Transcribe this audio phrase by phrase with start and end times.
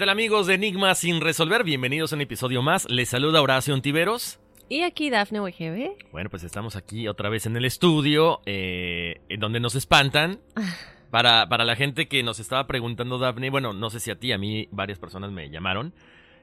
[0.00, 1.62] tal amigos de Enigma sin resolver?
[1.62, 2.88] Bienvenidos a un episodio más.
[2.88, 4.40] Les saluda Horacio Ontiveros.
[4.70, 5.94] Y aquí Dafne Wegebe.
[6.10, 10.40] Bueno, pues estamos aquí otra vez en el estudio, eh, en donde nos espantan.
[11.10, 14.30] Para, para la gente que nos estaba preguntando, Dafne, bueno, no sé si a ti,
[14.32, 15.92] a mí varias personas me llamaron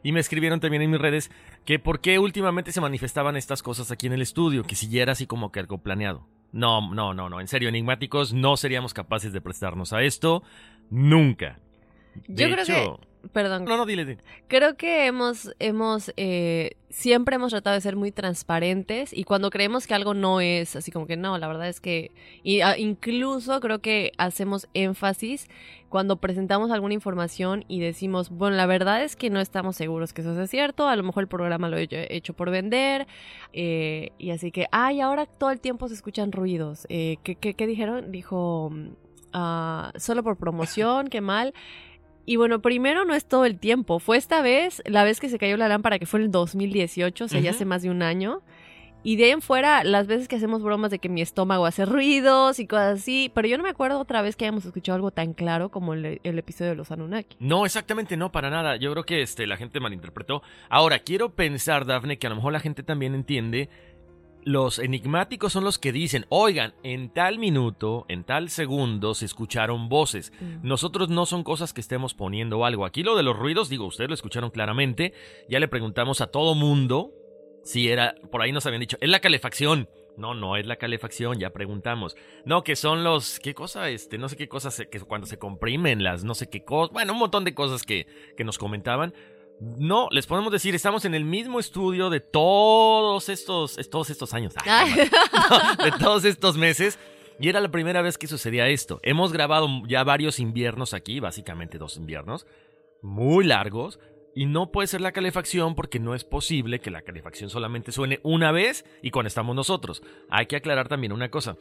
[0.04, 1.32] y me escribieron también en mis redes
[1.66, 5.02] que por qué últimamente se manifestaban estas cosas aquí en el estudio, que si ya
[5.04, 6.28] era así como que algo planeado.
[6.52, 10.44] No, no, no, no, en serio, enigmáticos, no seríamos capaces de prestarnos a esto
[10.92, 11.60] nunca.
[12.28, 13.08] De Yo creo hecho- que.
[13.34, 13.66] Perdón.
[13.66, 14.22] No, no, dile, dile.
[14.48, 19.88] Creo que hemos, hemos, eh, siempre hemos tratado de ser muy transparentes y cuando creemos
[19.88, 22.12] que algo no es así como que no, la verdad es que,
[22.44, 25.48] y, ah, incluso creo que hacemos énfasis
[25.90, 30.22] cuando presentamos alguna información y decimos, bueno, la verdad es que no estamos seguros que
[30.22, 33.08] eso sea cierto, a lo mejor el programa lo he hecho, por vender,
[33.54, 36.86] eh, y así que, ay, ahora todo el tiempo se escuchan ruidos.
[36.90, 38.12] Eh, ¿qué, qué, qué dijeron?
[38.12, 38.72] Dijo,
[39.34, 41.54] ah, solo por promoción, qué mal.
[42.28, 44.00] Y bueno, primero no es todo el tiempo.
[44.00, 47.24] Fue esta vez, la vez que se cayó la lámpara, que fue en el 2018,
[47.24, 48.42] o sea, ya hace más de un año.
[49.02, 51.86] Y de ahí en fuera, las veces que hacemos bromas de que mi estómago hace
[51.86, 53.32] ruidos y cosas así.
[53.34, 56.20] Pero yo no me acuerdo otra vez que hayamos escuchado algo tan claro como el,
[56.22, 57.38] el episodio de los Anunnaki.
[57.40, 58.76] No, exactamente no, para nada.
[58.76, 60.44] Yo creo que este, la gente malinterpretó.
[60.68, 63.70] Ahora, quiero pensar, Dafne, que a lo mejor la gente también entiende.
[64.44, 69.90] Los enigmáticos son los que dicen, oigan, en tal minuto, en tal segundo se escucharon
[69.90, 70.32] voces.
[70.62, 72.86] Nosotros no son cosas que estemos poniendo algo.
[72.86, 75.14] Aquí lo de los ruidos, digo, ustedes lo escucharon claramente.
[75.50, 77.12] Ya le preguntamos a todo mundo
[77.64, 79.90] si era, por ahí nos habían dicho, es la calefacción.
[80.16, 82.16] No, no es la calefacción, ya preguntamos.
[82.44, 83.90] No, que son los, ¿qué cosa?
[83.90, 87.14] Este, no sé qué cosas, que cuando se comprimen las, no sé qué cosas, bueno,
[87.14, 89.14] un montón de cosas que, que nos comentaban.
[89.60, 94.34] No, les podemos decir, estamos en el mismo estudio de todos estos, es- todos estos
[94.34, 94.54] años.
[94.66, 94.92] Ay,
[95.78, 97.00] no, de todos estos meses.
[97.40, 99.00] Y era la primera vez que sucedía esto.
[99.04, 102.46] Hemos grabado ya varios inviernos aquí, básicamente dos inviernos,
[103.02, 104.00] muy largos.
[104.36, 108.20] Y no puede ser la calefacción porque no es posible que la calefacción solamente suene
[108.22, 110.04] una vez y cuando estamos nosotros.
[110.30, 111.58] Hay que aclarar también una cosa.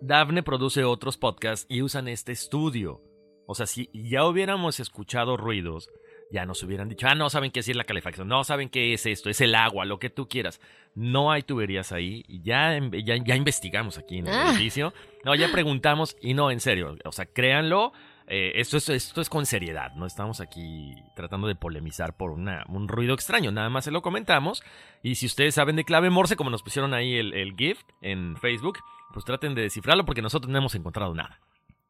[0.00, 3.00] Dafne produce otros podcasts y usan este estudio.
[3.46, 5.90] O sea, si ya hubiéramos escuchado ruidos,
[6.32, 9.06] ya nos hubieran dicho, ah, no saben qué es la calefacción, no saben qué es
[9.06, 10.60] esto, es el agua, lo que tú quieras.
[10.94, 14.48] No hay tuberías ahí, ya, ya, ya investigamos aquí en el Ah.
[14.50, 14.92] edificio.
[15.24, 17.92] No, ya preguntamos, y no, en serio, o sea, créanlo,
[18.26, 22.64] eh, esto, es, esto es con seriedad, no estamos aquí tratando de polemizar por una,
[22.68, 24.62] un ruido extraño, nada más se lo comentamos.
[25.02, 28.36] Y si ustedes saben de clave Morse, como nos pusieron ahí el, el GIF en
[28.36, 28.78] Facebook,
[29.12, 31.40] pues traten de descifrarlo porque nosotros no hemos encontrado nada.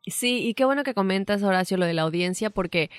[0.05, 2.91] Sí, y qué bueno que comentas, Horacio, lo de la audiencia, porque,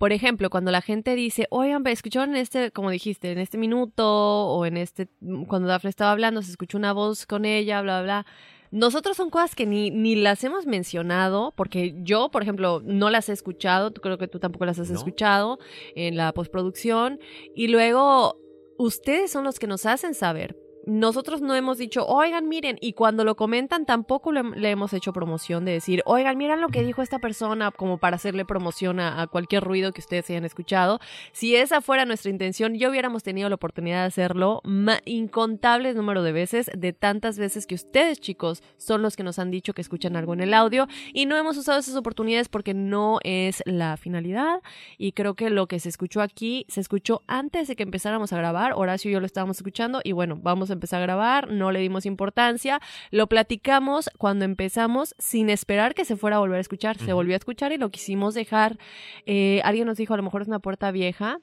[0.00, 4.06] por ejemplo, cuando la gente dice, oigan, escucharon en este, como dijiste, en este minuto,
[4.46, 5.08] o en este,
[5.46, 8.26] cuando Dafne estaba hablando, se escuchó una voz con ella, bla, bla, bla.
[8.70, 13.28] Nosotros son cosas que ni, ni las hemos mencionado, porque yo, por ejemplo, no las
[13.28, 14.96] he escuchado, creo que tú tampoco las has No.
[14.96, 15.58] escuchado
[15.94, 17.20] en la postproducción,
[17.54, 18.38] y luego
[18.78, 20.56] ustedes son los que nos hacen saber.
[20.86, 25.12] Nosotros no hemos dicho, oigan, miren, y cuando lo comentan tampoco le, le hemos hecho
[25.12, 29.20] promoción de decir, oigan, miren lo que dijo esta persona, como para hacerle promoción a,
[29.22, 31.00] a cualquier ruido que ustedes hayan escuchado.
[31.32, 34.62] Si esa fuera nuestra intención, ya hubiéramos tenido la oportunidad de hacerlo
[35.04, 39.50] incontables número de veces, de tantas veces que ustedes, chicos, son los que nos han
[39.50, 43.18] dicho que escuchan algo en el audio, y no hemos usado esas oportunidades porque no
[43.22, 44.60] es la finalidad,
[44.98, 48.36] y creo que lo que se escuchó aquí se escuchó antes de que empezáramos a
[48.36, 48.72] grabar.
[48.74, 51.80] Horacio y yo lo estábamos escuchando y bueno, vamos a empezar a grabar, no le
[51.80, 52.80] dimos importancia,
[53.10, 56.96] lo platicamos cuando empezamos sin esperar que se fuera a volver a escuchar.
[56.98, 58.78] Se volvió a escuchar y lo quisimos dejar.
[59.26, 61.38] Eh, alguien nos dijo, a lo mejor es una puerta vieja.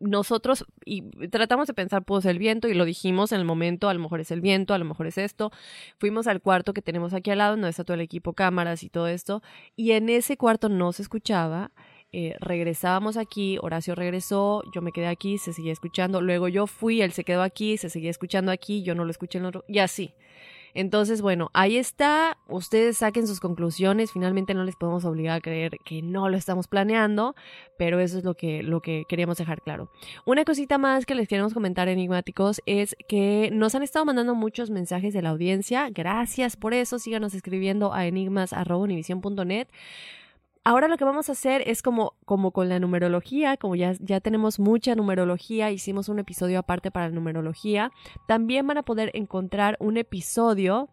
[0.00, 3.94] Nosotros y tratamos de pensar, pues el viento, y lo dijimos en el momento, a
[3.94, 5.50] lo mejor es el viento, a lo mejor es esto.
[5.98, 8.90] Fuimos al cuarto que tenemos aquí al lado, donde está todo el equipo, cámaras y
[8.90, 9.42] todo esto,
[9.74, 11.72] y en ese cuarto no se escuchaba.
[12.20, 17.00] Eh, regresábamos aquí, Horacio regresó, yo me quedé aquí, se seguía escuchando, luego yo fui,
[17.00, 19.78] él se quedó aquí, se seguía escuchando aquí, yo no lo escuché en otro, y
[19.78, 20.12] así.
[20.74, 25.78] Entonces, bueno, ahí está, ustedes saquen sus conclusiones, finalmente no les podemos obligar a creer
[25.84, 27.36] que no lo estamos planeando,
[27.78, 29.88] pero eso es lo que, lo que queríamos dejar claro.
[30.26, 34.70] Una cosita más que les queremos comentar, enigmáticos, es que nos han estado mandando muchos
[34.70, 39.68] mensajes de la audiencia, gracias por eso, síganos escribiendo a enigmas.univision.net.
[40.68, 44.20] Ahora lo que vamos a hacer es como, como con la numerología, como ya, ya
[44.20, 47.90] tenemos mucha numerología, hicimos un episodio aparte para la numerología,
[48.26, 50.90] también van a poder encontrar un episodio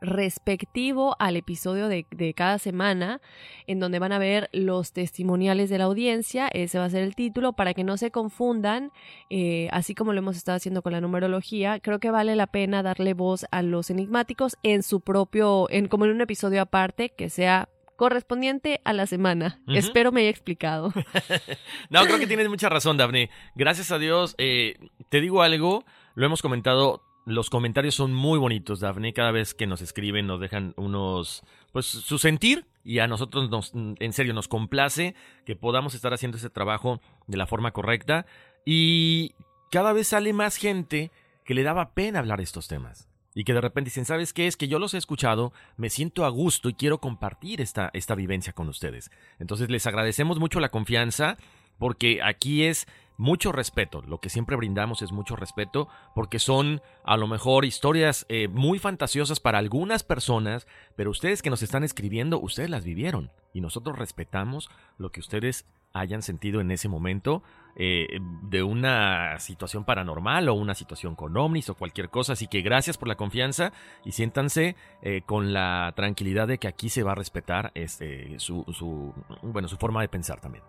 [0.00, 2.06] respectivo al episodio de,
[2.36, 3.20] cada semana,
[3.66, 7.16] en donde van a ver los testimoniales de la audiencia, ese va a ser el
[7.16, 8.92] título, para que no se confundan,
[9.30, 12.84] eh, así como lo hemos estado haciendo con la numerología, creo que vale la pena
[12.84, 17.30] darle voz a los enigmáticos en su propio, en como en un episodio aparte, que
[17.30, 17.68] sea
[18.02, 19.60] correspondiente a la semana.
[19.68, 20.92] Espero me haya explicado.
[21.88, 23.30] No, creo que tienes mucha razón, Daphne.
[23.54, 24.74] Gracias a Dios, eh,
[25.08, 25.84] te digo algo,
[26.16, 29.12] lo hemos comentado, los comentarios son muy bonitos, Daphne.
[29.12, 33.72] Cada vez que nos escriben nos dejan unos, pues su sentir y a nosotros nos,
[33.72, 35.14] en serio, nos complace
[35.46, 38.26] que podamos estar haciendo ese trabajo de la forma correcta
[38.64, 39.36] y
[39.70, 41.12] cada vez sale más gente
[41.44, 43.11] que le daba pena hablar de estos temas.
[43.34, 44.46] Y que de repente dicen, ¿sabes qué?
[44.46, 48.14] Es que yo los he escuchado, me siento a gusto y quiero compartir esta, esta
[48.14, 49.10] vivencia con ustedes.
[49.38, 51.38] Entonces les agradecemos mucho la confianza
[51.78, 52.86] porque aquí es
[53.16, 54.02] mucho respeto.
[54.02, 58.78] Lo que siempre brindamos es mucho respeto porque son a lo mejor historias eh, muy
[58.78, 63.98] fantasiosas para algunas personas, pero ustedes que nos están escribiendo, ustedes las vivieron y nosotros
[63.98, 67.42] respetamos lo que ustedes hayan sentido en ese momento
[67.76, 72.34] eh, de una situación paranormal o una situación con ovnis o cualquier cosa.
[72.34, 73.72] Así que gracias por la confianza
[74.04, 78.64] y siéntanse eh, con la tranquilidad de que aquí se va a respetar este, su,
[78.72, 80.64] su, bueno, su forma de pensar también.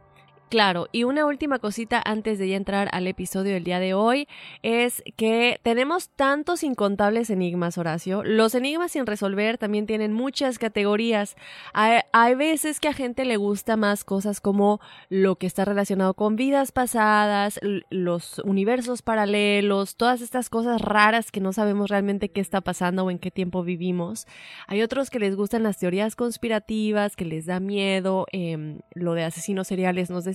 [0.54, 4.28] Claro, y una última cosita antes de ya entrar al episodio del día de hoy
[4.62, 8.24] es que tenemos tantos incontables enigmas, Horacio.
[8.24, 11.36] Los enigmas sin resolver también tienen muchas categorías.
[11.74, 14.80] Hay, veces que a gente le gusta más cosas como
[15.10, 21.42] lo que está relacionado con vidas pasadas, los universos paralelos, todas estas cosas raras que
[21.42, 24.28] no sabemos realmente qué está pasando o en qué tiempo vivimos.
[24.68, 29.24] Hay otros que les gustan las teorías conspirativas, que les da miedo, em, lo de
[29.24, 30.26] asesinos seriales nos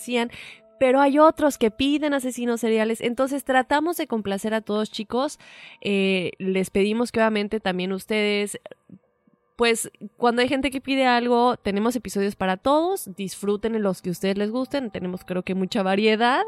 [0.79, 5.38] pero hay otros que piden asesinos seriales, entonces tratamos de complacer a todos chicos,
[5.81, 8.59] Eh, les pedimos que obviamente también ustedes...
[9.59, 14.12] Pues cuando hay gente que pide algo, tenemos episodios para todos, disfruten los que a
[14.12, 16.45] ustedes les gusten, tenemos creo que mucha variedad,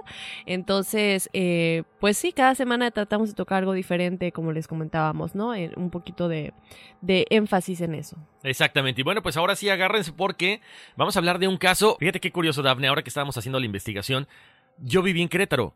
[0.46, 5.56] entonces, eh, pues sí, cada semana tratamos de tocar algo diferente, como les comentábamos, ¿no?
[5.56, 6.54] Eh, un poquito de,
[7.00, 8.16] de énfasis en eso.
[8.44, 9.00] Exactamente.
[9.00, 10.60] Y bueno, pues ahora sí agárrense porque
[10.94, 11.96] vamos a hablar de un caso.
[11.98, 14.28] Fíjate qué curioso, Dafne, ahora que estábamos haciendo la investigación.
[14.78, 15.74] Yo viví en Querétaro.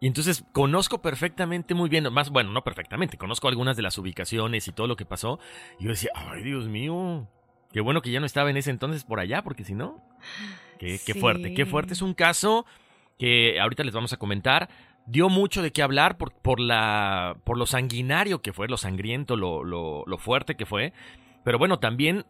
[0.00, 4.66] Y entonces conozco perfectamente muy bien, más bueno, no perfectamente, conozco algunas de las ubicaciones
[4.66, 5.38] y todo lo que pasó.
[5.78, 7.28] Y yo decía, ay Dios mío,
[7.70, 10.02] qué bueno que ya no estaba en ese entonces por allá, porque si no,
[10.78, 11.92] qué, qué fuerte, qué fuerte.
[11.92, 12.64] Es un caso
[13.18, 14.70] que ahorita les vamos a comentar.
[15.06, 19.36] Dio mucho de qué hablar por, por, la, por lo sanguinario que fue, lo sangriento,
[19.36, 20.94] lo, lo, lo fuerte que fue.
[21.44, 22.24] Pero bueno, también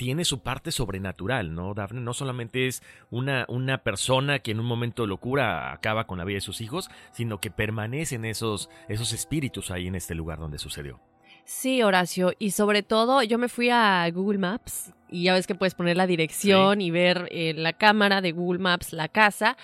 [0.00, 2.00] tiene su parte sobrenatural, ¿no, Daphne?
[2.00, 6.24] No solamente es una, una persona que en un momento de locura acaba con la
[6.24, 10.56] vida de sus hijos, sino que permanecen esos, esos espíritus ahí en este lugar donde
[10.56, 11.00] sucedió.
[11.44, 15.54] Sí, Horacio, y sobre todo yo me fui a Google Maps y ya ves que
[15.54, 19.56] puedes poner la dirección y ver en eh, la cámara de Google Maps la casa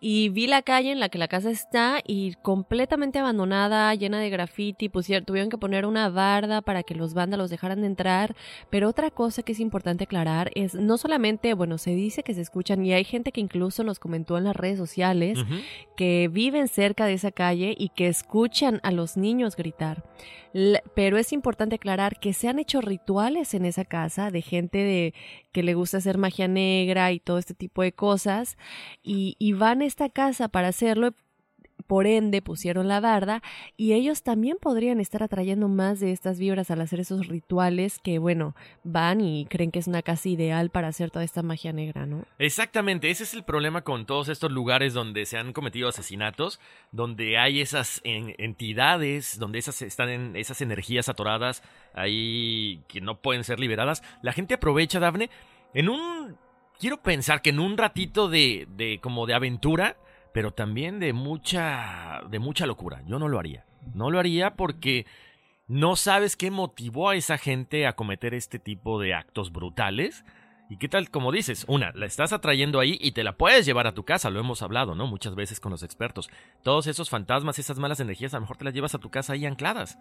[0.00, 4.30] y vi la calle en la que la casa está y completamente abandonada, llena de
[4.30, 8.34] graffiti, pusieron, tuvieron que poner una barda para que los vándalos dejaran de entrar,
[8.70, 12.40] pero otra cosa que es importante aclarar es no solamente, bueno, se dice que se
[12.40, 15.38] escuchan y hay gente que incluso nos comentó en las redes sociales
[15.96, 20.04] que viven cerca de esa calle y que escuchan a los niños gritar.
[20.94, 24.93] pero es importante aclarar que se han hecho rituales en esa casa de gente de
[25.52, 28.56] que le gusta hacer magia negra y todo este tipo de cosas,
[29.02, 31.14] y, y van a esta casa para hacerlo,
[31.86, 33.42] por ende pusieron la barda
[33.76, 38.18] y ellos también podrían estar atrayendo más de estas vibras al hacer esos rituales que
[38.18, 42.06] bueno van y creen que es una casa ideal para hacer toda esta magia negra,
[42.06, 42.24] ¿no?
[42.38, 46.60] Exactamente, ese es el problema con todos estos lugares donde se han cometido asesinatos,
[46.92, 51.62] donde hay esas entidades, donde esas están en esas energías atoradas
[51.94, 54.02] ahí que no pueden ser liberadas.
[54.22, 55.30] La gente aprovecha, Dafne,
[55.72, 56.36] en un
[56.78, 59.96] quiero pensar que en un ratito de, de como de aventura
[60.34, 63.04] pero también de mucha, de mucha locura.
[63.06, 63.64] Yo no lo haría.
[63.94, 65.06] No lo haría porque
[65.68, 70.24] no sabes qué motivó a esa gente a cometer este tipo de actos brutales.
[70.68, 71.64] ¿Y qué tal, como dices?
[71.68, 74.60] Una, la estás atrayendo ahí y te la puedes llevar a tu casa, lo hemos
[74.62, 75.06] hablado, ¿no?
[75.06, 76.28] Muchas veces con los expertos.
[76.64, 79.34] Todos esos fantasmas, esas malas energías, a lo mejor te las llevas a tu casa
[79.34, 80.00] ahí ancladas.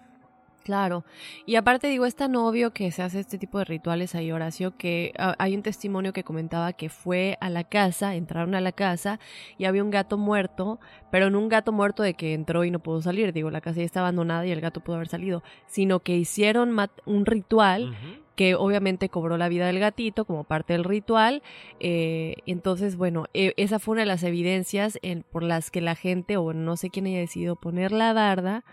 [0.63, 1.03] Claro.
[1.45, 4.77] Y aparte digo, es tan obvio que se hace este tipo de rituales ahí, Horacio,
[4.77, 8.71] que ah, hay un testimonio que comentaba que fue a la casa, entraron a la
[8.71, 9.19] casa
[9.57, 10.79] y había un gato muerto,
[11.11, 13.79] pero no un gato muerto de que entró y no pudo salir, digo, la casa
[13.79, 17.93] ya está abandonada y el gato pudo haber salido, sino que hicieron un ritual
[18.35, 21.43] que obviamente cobró la vida del gatito como parte del ritual.
[21.79, 25.95] Eh, entonces, bueno, e, esa fue una de las evidencias en, por las que la
[25.95, 28.63] gente, o no sé quién haya decidido poner la darda,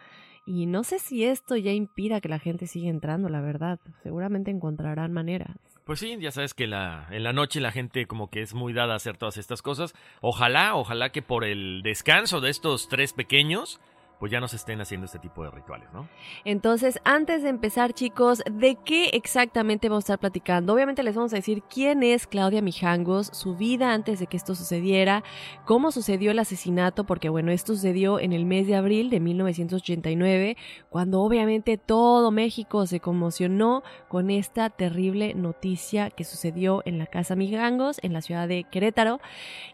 [0.47, 3.79] y no sé si esto ya impida que la gente siga entrando, la verdad.
[4.03, 5.57] Seguramente encontrarán maneras.
[5.85, 8.73] Pues sí, ya sabes que la, en la noche la gente como que es muy
[8.73, 9.95] dada a hacer todas estas cosas.
[10.21, 13.81] Ojalá, ojalá que por el descanso de estos tres pequeños
[14.21, 16.07] pues ya no se estén haciendo este tipo de rituales, ¿no?
[16.45, 20.75] Entonces, antes de empezar, chicos, ¿de qué exactamente vamos a estar platicando?
[20.75, 24.55] Obviamente les vamos a decir quién es Claudia Mijangos, su vida antes de que esto
[24.55, 25.25] sucediera,
[25.65, 30.59] cómo sucedió el asesinato, porque bueno, esto sucedió en el mes de abril de 1989,
[30.91, 37.37] cuando obviamente todo México se conmocionó con esta terrible noticia que sucedió en la casa
[37.37, 39.19] Mijangos, en la ciudad de Querétaro.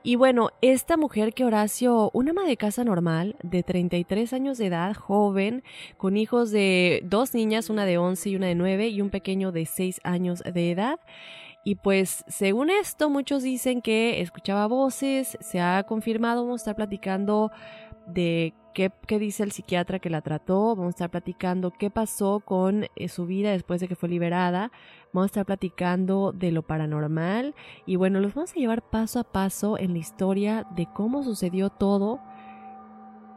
[0.04, 4.58] Y bueno, esta mujer que Horacio, una ama de casa normal de 33 años, años
[4.58, 5.64] de edad, joven,
[5.96, 9.50] con hijos de dos niñas, una de 11 y una de 9 y un pequeño
[9.50, 11.00] de 6 años de edad.
[11.64, 16.76] Y pues según esto, muchos dicen que escuchaba voces, se ha confirmado, vamos a estar
[16.76, 17.50] platicando
[18.06, 22.38] de qué, qué, dice el psiquiatra que la trató, vamos a estar platicando qué pasó
[22.38, 24.70] con eh, su vida después de que fue liberada,
[25.12, 29.24] vamos a estar platicando de lo paranormal y bueno, los vamos a llevar paso a
[29.24, 32.20] paso en la historia de cómo sucedió todo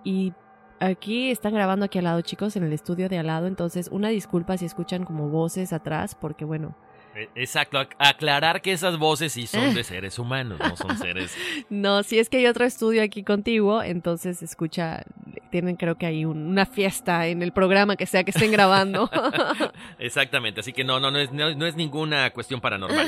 [0.04, 0.34] y
[0.80, 3.48] Aquí están grabando aquí al lado, chicos, en el estudio de al lado.
[3.48, 6.76] Entonces, una disculpa si escuchan como voces atrás, porque bueno.
[7.16, 11.36] E, exacto, aclarar que esas voces sí son de seres humanos, no son seres.
[11.70, 15.04] no, si es que hay otro estudio aquí contigo, entonces escucha,
[15.52, 19.10] tienen creo que hay una fiesta en el programa que sea que estén grabando.
[20.00, 23.08] Exactamente, así que no, no, no es, no es ninguna cuestión paranormal.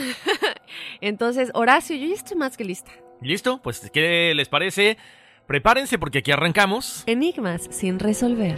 [1.02, 2.92] entonces, Horacio, yo ya estoy más que lista.
[3.22, 3.62] ¿Listo?
[3.62, 4.98] Pues, ¿qué les parece?
[5.52, 7.04] Prepárense porque aquí arrancamos.
[7.08, 8.58] Enigmas sin resolver.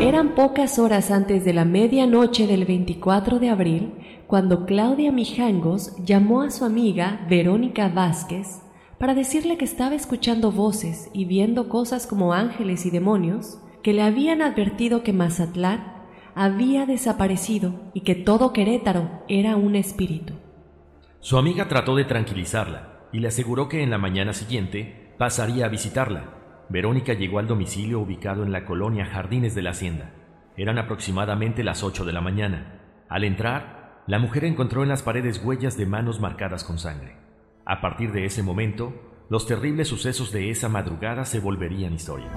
[0.00, 3.94] Eran pocas horas antes de la medianoche del 24 de abril
[4.28, 8.60] cuando Claudia Mijangos llamó a su amiga Verónica Vázquez
[8.98, 14.02] para decirle que estaba escuchando voces y viendo cosas como ángeles y demonios que le
[14.02, 15.92] habían advertido que Mazatlán
[16.34, 20.34] había desaparecido y que todo Querétaro era un espíritu.
[21.20, 25.68] Su amiga trató de tranquilizarla y le aseguró que en la mañana siguiente pasaría a
[25.68, 26.64] visitarla.
[26.68, 30.14] Verónica llegó al domicilio ubicado en la colonia Jardines de la Hacienda.
[30.56, 32.80] Eran aproximadamente las 8 de la mañana.
[33.08, 37.16] Al entrar, la mujer encontró en las paredes huellas de manos marcadas con sangre.
[37.64, 38.92] A partir de ese momento,
[39.28, 42.30] los terribles sucesos de esa madrugada se volverían historia.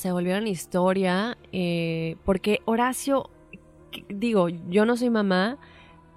[0.00, 3.30] Se volvieron historia, eh, porque Horacio,
[4.08, 5.58] digo, yo no soy mamá,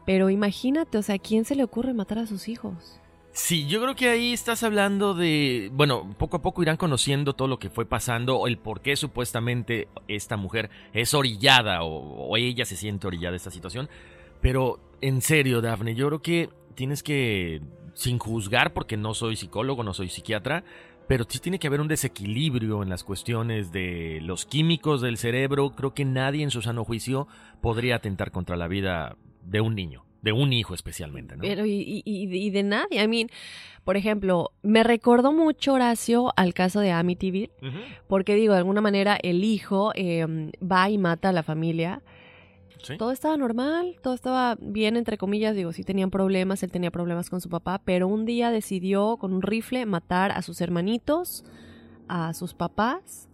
[0.05, 2.99] pero imagínate, o sea, ¿a quién se le ocurre matar a sus hijos?
[3.33, 7.47] Sí, yo creo que ahí estás hablando de, bueno, poco a poco irán conociendo todo
[7.47, 12.63] lo que fue pasando, el por qué supuestamente esta mujer es orillada o, o ella
[12.65, 13.89] se siente orillada de esta situación.
[14.39, 17.61] Pero en serio, Dafne, yo creo que tienes que,
[17.93, 20.63] sin juzgar, porque no soy psicólogo, no soy psiquiatra,
[21.07, 25.71] pero sí tiene que haber un desequilibrio en las cuestiones de los químicos del cerebro.
[25.71, 27.27] Creo que nadie en su sano juicio
[27.61, 31.41] podría atentar contra la vida de un niño, de un hijo especialmente, ¿no?
[31.41, 33.03] Pero y, de nadie.
[33.03, 33.29] I mean,
[33.83, 37.51] por ejemplo, me recordó mucho Horacio al caso de Amityville,
[38.07, 42.01] porque digo, de alguna manera el hijo em, va y mata a la familia
[42.97, 47.29] todo estaba normal, todo estaba bien, entre comillas, digo, sí tenían problemas, él tenía problemas
[47.29, 51.43] con su papá, pero un día decidió con un rifle matar a sus hermanitos,
[52.07, 53.29] a sus papás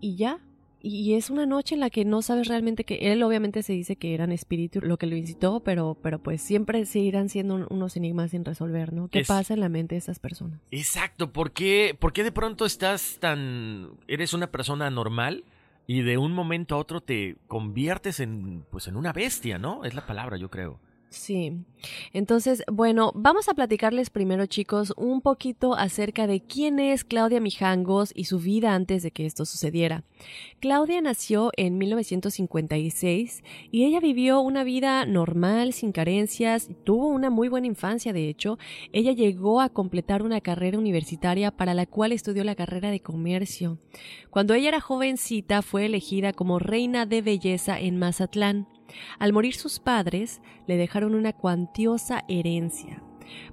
[0.00, 0.40] y ya.
[0.82, 3.96] Y es una noche en la que no sabes realmente que él obviamente se dice
[3.96, 8.30] que eran espíritus lo que lo incitó, pero, pero pues siempre seguirán siendo unos enigmas
[8.30, 9.08] sin resolver, ¿no?
[9.08, 10.58] ¿Qué pasa en la mente de esas personas?
[10.70, 13.90] Exacto, ¿por qué, ¿por qué de pronto estás tan...
[14.08, 15.44] eres una persona normal?
[15.86, 19.84] Y de un momento a otro te conviertes en pues en una bestia, ¿no?
[19.84, 20.80] Es la palabra, yo creo.
[21.10, 21.64] Sí.
[22.12, 28.12] Entonces, bueno, vamos a platicarles primero, chicos, un poquito acerca de quién es Claudia Mijangos
[28.14, 30.04] y su vida antes de que esto sucediera.
[30.60, 37.48] Claudia nació en 1956 y ella vivió una vida normal, sin carencias, tuvo una muy
[37.48, 38.58] buena infancia, de hecho.
[38.92, 43.78] Ella llegó a completar una carrera universitaria para la cual estudió la carrera de comercio.
[44.30, 48.68] Cuando ella era jovencita, fue elegida como reina de belleza en Mazatlán.
[49.18, 53.02] Al morir sus padres, le dejaron una cuantiosa herencia.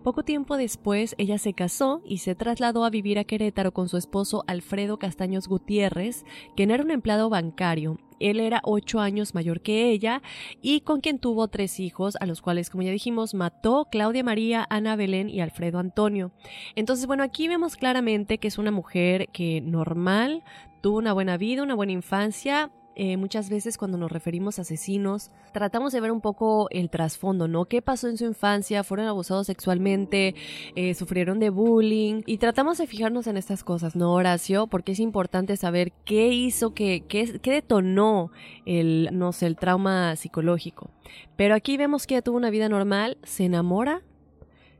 [0.03, 3.97] Poco tiempo después, ella se casó y se trasladó a vivir a Querétaro con su
[3.97, 7.99] esposo Alfredo Castaños Gutiérrez, quien era un empleado bancario.
[8.19, 10.23] Él era ocho años mayor que ella
[10.61, 14.65] y con quien tuvo tres hijos, a los cuales, como ya dijimos, mató Claudia María,
[14.69, 16.31] Ana Belén y Alfredo Antonio.
[16.75, 20.43] Entonces, bueno, aquí vemos claramente que es una mujer que normal,
[20.81, 25.29] tuvo una buena vida, una buena infancia, eh, muchas veces cuando nos referimos a asesinos,
[25.53, 27.65] tratamos de ver un poco el trasfondo, ¿no?
[27.65, 28.83] ¿Qué pasó en su infancia?
[28.83, 30.33] ¿Fueron abusados sexualmente?
[30.75, 32.23] Eh, ¿Sufrieron de bullying?
[32.25, 34.65] Y tratamos de fijarnos en estas cosas, ¿no, Horacio?
[34.65, 38.31] Porque es importante saber qué hizo, qué, qué, qué detonó
[38.65, 40.89] el, no sé, el trauma psicológico.
[41.35, 44.01] Pero aquí vemos que ella tuvo una vida normal, se enamora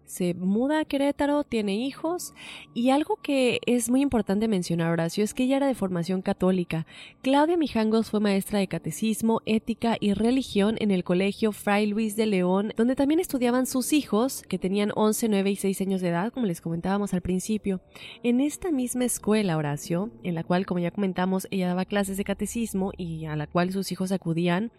[0.08, 2.34] se muda a Querétaro, tiene hijos
[2.74, 6.88] y algo que es muy importante mencionar, Horacio, es que ella era de formación católica.
[7.22, 12.26] Claudia Mijangos fue maestra de catecismo, ética y religión en el colegio Fray Luis de
[12.26, 16.32] León, donde también estudiaban sus hijos, que tenían 11, 9 y 6 años de edad,
[16.32, 17.82] como les comentábamos al principio.
[18.24, 22.24] En esta misma escuela, Horacio, en la cual, como ya comentamos, ella daba clases de
[22.24, 24.72] catecismo y a la cual sus hijos acudían,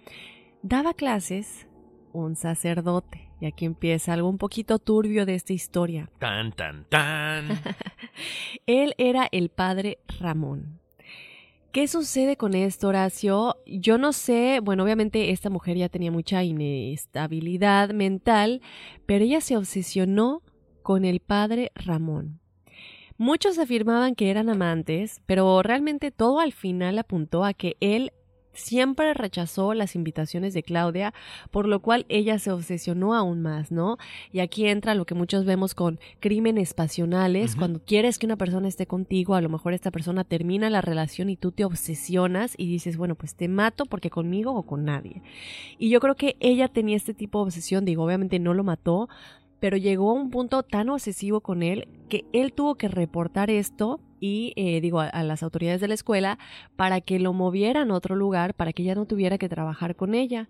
[0.63, 1.67] daba clases
[2.15, 3.28] un sacerdote.
[3.41, 6.11] Y aquí empieza algo un poquito turbio de esta historia.
[6.19, 7.49] Tan, tan, tan.
[8.67, 10.81] Él era el padre Ramón.
[11.71, 13.57] ¿Qué sucede con esto, Horacio?
[13.67, 18.63] Yo no sé, bueno, obviamente esta mujer ya tenía mucha inestabilidad mental,
[19.07, 20.43] pero ella se obsesionó
[20.83, 22.41] con el padre Ramón.
[23.19, 28.13] Muchos afirmaban que eran amantes, pero realmente todo al final apuntó a que él
[28.59, 31.15] siempre rechazó las invitaciones de Claudia,
[31.51, 33.99] por lo cual ella se obsesionó aún más, ¿no?
[34.33, 38.69] Y aquí entra lo que muchos vemos con crímenes pasionales, cuando quieres que una persona
[38.69, 42.67] esté contigo, a lo mejor esta persona termina la relación y tú te obsesionas y
[42.67, 45.23] dices, bueno, pues te mato porque conmigo o con nadie.
[45.79, 49.09] Y yo creo que ella tenía este tipo de obsesión, digo, obviamente no lo mató,
[49.61, 54.01] pero llegó a un punto tan obsesivo con él que él tuvo que reportar esto
[54.21, 56.39] y eh, digo a, las autoridades de la escuela
[56.77, 60.15] para que lo movieran a otro lugar para que ella no tuviera que trabajar con
[60.15, 60.49] ella.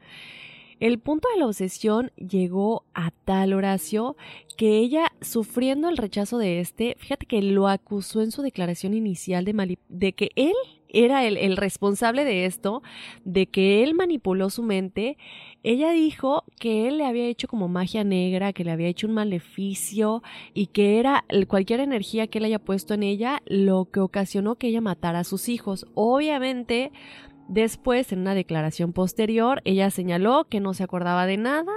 [0.80, 4.16] El punto de la obsesión llegó a tal Horacio
[4.56, 9.44] que ella, sufriendo el rechazo de este, fíjate que lo acusó en su declaración inicial
[9.44, 10.54] de, de que él
[10.88, 12.82] era el, responsable de esto,
[13.24, 15.16] de que él manipuló su mente,
[15.62, 19.14] ella dijo que él le había hecho como magia negra, que le había hecho un
[19.14, 20.22] maleficio
[20.54, 24.68] y que era cualquier energía que él haya puesto en ella lo que ocasionó que
[24.68, 25.86] ella matara a sus hijos.
[25.94, 26.92] Obviamente,
[27.48, 31.72] después, en una declaración posterior, ella señaló que no se acordaba de nada,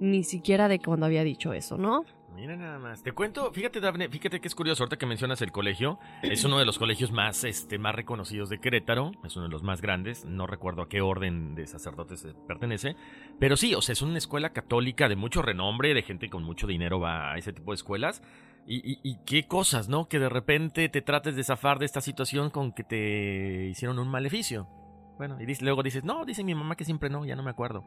[0.00, 2.04] ni siquiera de cuando había dicho eso, ¿no?
[2.36, 3.02] Mira nada más.
[3.02, 6.58] Te cuento, fíjate, Daphne, fíjate que es curioso, ahorita que mencionas el colegio, es uno
[6.58, 10.26] de los colegios más, este, más reconocidos de Querétaro, es uno de los más grandes,
[10.26, 12.94] no recuerdo a qué orden de sacerdotes pertenece,
[13.40, 16.66] pero sí, o sea, es una escuela católica de mucho renombre, de gente con mucho
[16.66, 18.22] dinero va a ese tipo de escuelas,
[18.68, 20.08] y, y qué cosas, ¿no?
[20.08, 24.08] Que de repente te trates de zafar de esta situación con que te hicieron un
[24.08, 24.68] maleficio.
[25.16, 27.84] Bueno, y luego dices, no, dice mi mamá que siempre no, ya no me acuerdo.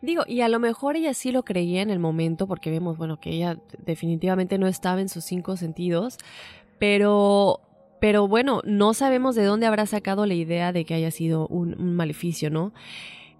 [0.00, 3.18] Digo, y a lo mejor ella sí lo creía en el momento, porque vemos, bueno,
[3.18, 6.18] que ella definitivamente no estaba en sus cinco sentidos,
[6.78, 7.60] pero,
[8.00, 11.80] pero bueno, no sabemos de dónde habrá sacado la idea de que haya sido un,
[11.80, 12.72] un maleficio, ¿no?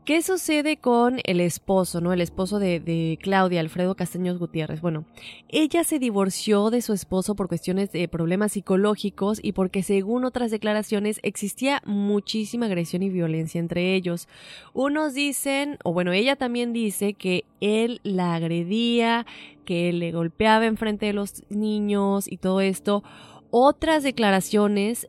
[0.09, 2.14] ¿Qué sucede con el esposo, no?
[2.14, 4.81] El esposo de, Claudia, Alfredo Castaños Gutiérrez.
[4.81, 5.05] Bueno,
[5.51, 10.51] ella se divorció de su esposo por cuestiones de problemas psicológicos y porque según otras
[10.51, 14.29] declaraciones existía muchísima agresión y violencia entre ellos.
[14.73, 19.27] Unos dicen, o bueno, ella también dice que él la agredía,
[19.66, 23.05] que le golpeaba enfrente de los niños y todo esto.
[23.51, 25.07] Otras declaraciones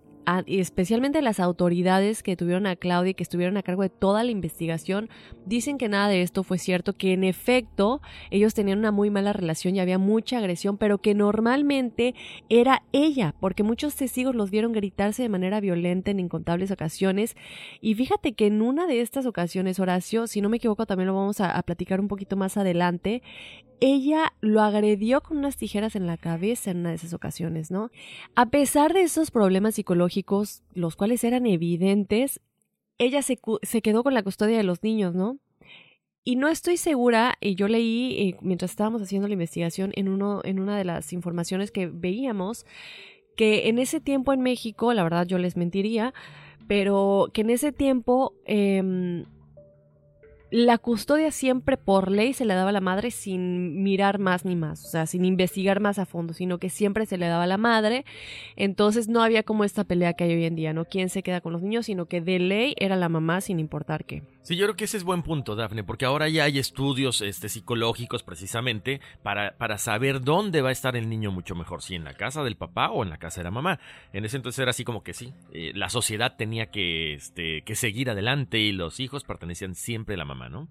[0.48, 4.32] especialmente las autoridades que tuvieron a Claudia y que estuvieron a cargo de toda la
[4.32, 5.10] investigación,
[5.46, 9.34] dicen que nada de esto fue cierto, que en efecto ellos tenían una muy mala
[9.34, 12.16] relación y había mucha agresión, pero que normalmente
[12.50, 17.36] era ella, porque muchos testigos los vieron gritarse de manera violenta en incontables ocasiones.
[17.82, 21.16] Y fíjate que en una de estas ocasiones, Horacio, si no me equivoco, también lo
[21.16, 23.22] vamos a, a platicar un poquito más adelante,
[23.82, 27.92] ella lo agredió con unas tijeras en la cabeza en una de esas ocasiones, ¿no?
[28.36, 32.42] A pesar de esos problemas psicológicos, los cuales eran evidentes,
[32.98, 33.38] ella se,
[33.82, 35.40] quedó con la custodia de los niños, ¿no?
[36.24, 40.42] Y no estoy segura, y yo leí eh, mientras estábamos haciendo la investigación en, uno,
[40.44, 42.66] en una de las informaciones que veíamos,
[43.38, 46.14] que en ese tiempo en México, la verdad yo les mentiría,
[46.68, 49.26] pero que en ese tiempo em,
[50.52, 54.56] la custodia siempre por ley se le daba a la madre sin mirar más ni
[54.56, 57.48] más, o sea, sin investigar más a fondo, sino que siempre se le daba a
[57.48, 58.06] la madre.
[58.56, 60.86] Entonces no había como esta pelea que hay hoy en día, ¿no?
[60.86, 61.86] ¿Quién se queda con los niños?
[61.86, 64.24] Sino que de ley era la mamá sin importar qué.
[64.42, 67.50] Sí, yo creo que ese es buen punto, Dafne, porque ahora ya hay estudios este,
[67.50, 72.06] psicológicos precisamente para, para saber dónde va a estar el niño mucho mejor, si en
[72.06, 73.80] la casa del papá o en la casa de la mamá.
[74.14, 77.76] En ese entonces era así como que sí, eh, la sociedad tenía que, este, que
[77.76, 80.70] seguir adelante y los hijos pertenecían siempre a la mamá, ¿no?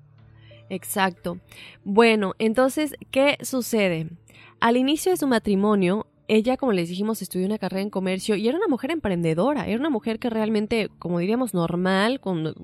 [0.71, 1.39] Exacto.
[1.85, 4.09] Bueno, entonces, ¿qué sucede?
[4.61, 8.47] Al inicio de su matrimonio, ella, como les dijimos, estudió una carrera en comercio y
[8.47, 12.55] era una mujer emprendedora, era una mujer que realmente, como diríamos, normal, con,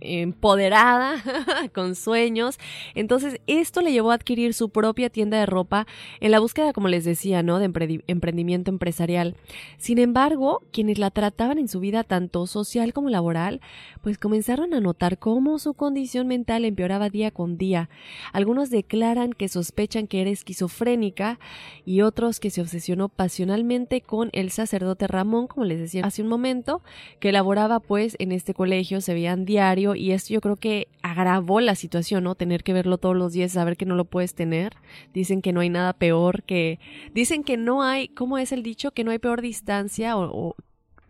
[0.00, 1.22] empoderada,
[1.72, 2.58] con sueños.
[2.96, 5.86] Entonces, esto le llevó a adquirir su propia tienda de ropa
[6.18, 7.60] en la búsqueda, como les decía, ¿no?
[7.60, 7.66] De
[8.08, 9.36] emprendimiento empresarial.
[9.78, 13.60] Sin embargo, quienes la trataban en su vida tanto social como laboral,
[14.02, 17.88] pues comenzaron a notar cómo su condición mental empeoraba día con día.
[18.32, 21.38] Algunos declaran que sospechan que era esquizofrénica
[21.84, 26.28] y otros que se obsesionó pasionalmente con el sacerdote Ramón, como les decía hace un
[26.28, 26.82] momento,
[27.20, 31.60] que laboraba pues en este colegio, se veían diario y esto yo creo que agravó
[31.60, 32.34] la situación, ¿no?
[32.34, 34.74] Tener que verlo todos los días, saber que no lo puedes tener.
[35.12, 36.78] Dicen que no hay nada peor que...
[37.14, 38.92] Dicen que no hay, ¿cómo es el dicho?
[38.92, 40.56] Que no hay peor distancia o, o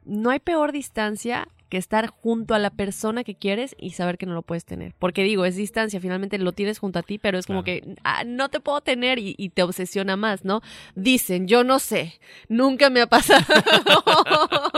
[0.05, 4.27] no hay peor distancia que estar junto a la persona que quieres y saber que
[4.27, 4.93] no lo puedes tener.
[4.99, 8.25] Porque digo, es distancia, finalmente lo tienes junto a ti, pero es como que ah,
[8.27, 10.61] no te puedo tener y, te obsesiona más, ¿no?
[10.97, 13.47] Dicen, yo no sé, nunca me ha pasado.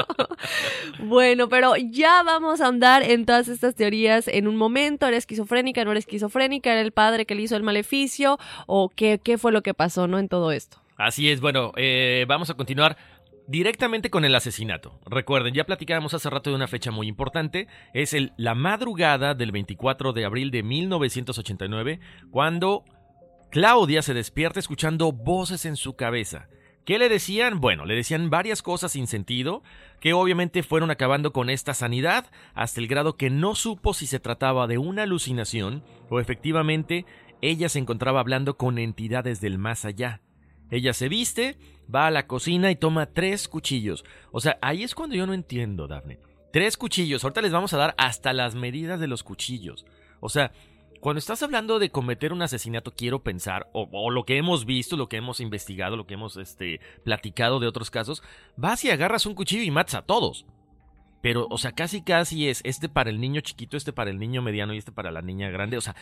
[1.01, 5.09] bueno, pero ya vamos a andar en todas estas teorías en un momento.
[5.09, 5.85] ¿Era esquizofrénica?
[5.85, 6.71] ¿No era esquizofrénica?
[6.71, 8.39] ¿Era el padre que le hizo el maleficio?
[8.69, 10.21] ¿O qué, qué fue lo que pasó, ¿no?
[10.21, 10.79] En todo esto.
[10.97, 12.97] Así es, bueno, eh, vamos a continuar
[13.47, 14.99] directamente con el asesinato.
[15.07, 19.53] Recuerden, ya platicábamos hace rato de una fecha muy importante, es el, la madrugada del
[19.53, 22.85] 24 de abril de 1989, cuando
[23.51, 26.49] Claudia se despierta escuchando voces en su cabeza.
[26.85, 27.61] ¿Qué le decían?
[27.61, 29.63] Bueno, le decían varias cosas sin sentido,
[30.01, 34.21] que obviamente fueron acabando con esta sanidad, hasta el grado que no supo si se
[34.21, 37.07] trataba de una alucinación o efectivamente
[37.41, 40.21] ella se encontraba hablando con entidades del más allá.
[40.75, 41.57] Ella se viste,
[41.93, 44.05] va a la cocina y toma tres cuchillos.
[44.33, 46.19] O sea, ahí es cuando yo no entiendo, Daphne.
[46.53, 47.23] Tres cuchillos.
[47.23, 49.87] Ahorita les vamos a dar hasta las medidas de los cuchillos.
[50.19, 50.51] O sea,
[50.99, 55.09] cuando estás hablando de cometer un asesinato, quiero pensar, o, lo que hemos visto, lo
[55.09, 58.25] que hemos investigado, lo que hemos este, platicado de otros casos,
[58.57, 60.45] vas y agarras un cuchillo y matas a todos.
[61.23, 64.43] pero, o sea, casi casi es este para el niño chiquito, este para el niño
[64.43, 65.77] mediano y este para la niña grande.
[65.77, 65.95] O sea,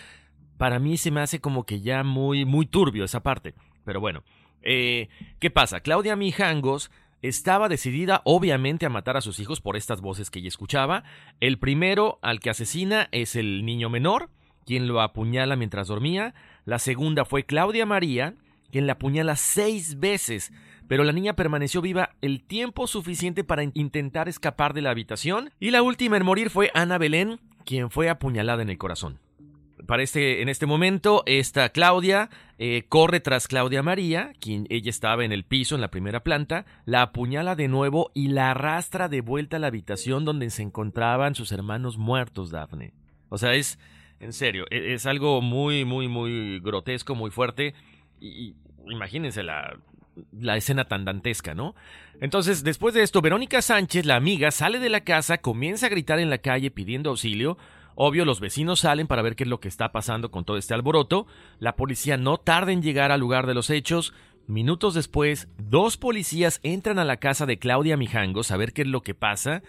[0.56, 3.54] para mí se me hace como que ya muy, muy turbio esa parte.
[3.84, 4.22] Pero bueno,
[4.62, 5.80] eh, ¿qué pasa?
[5.80, 6.90] Claudia Mijangos
[7.22, 11.04] estaba decidida obviamente a matar a sus hijos por estas voces que ella escuchaba.
[11.40, 14.28] El primero al que asesina es el niño menor,
[14.66, 16.34] quien lo apuñala mientras dormía.
[16.64, 18.34] La segunda fue Claudia María,
[18.70, 20.52] quien la apuñala seis veces,
[20.88, 25.50] pero la niña permaneció viva el tiempo suficiente para intentar escapar de la habitación.
[25.60, 29.18] Y la última en morir fue Ana Belén, quien fue apuñalada en el corazón.
[29.86, 35.24] Para este, en este momento, esta Claudia eh, corre tras Claudia María, quien ella estaba
[35.24, 39.20] en el piso en la primera planta, la apuñala de nuevo y la arrastra de
[39.20, 42.92] vuelta a la habitación donde se encontraban sus hermanos muertos, Dafne.
[43.28, 43.78] O sea, es,
[44.20, 47.74] en serio, e, es, algo muy, muy, muy grotesco, muy fuerte.
[48.20, 48.54] Y,
[48.88, 49.76] imagínense la,
[50.38, 51.74] la escena tan dantesca, ¿no?
[52.20, 56.18] Entonces, después de esto, Verónica Sánchez, la amiga, sale de la casa, comienza a gritar
[56.18, 57.58] en la calle pidiendo auxilio.
[57.94, 60.74] Obvio, los vecinos salen para ver qué es lo que está pasando con todo este
[60.74, 61.26] alboroto.
[61.58, 64.14] La policía no tarda en llegar al lugar de los hechos.
[64.46, 68.88] Minutos después, dos policías entran a la casa de Claudia Mijangos a ver qué es
[68.88, 69.62] lo que pasa.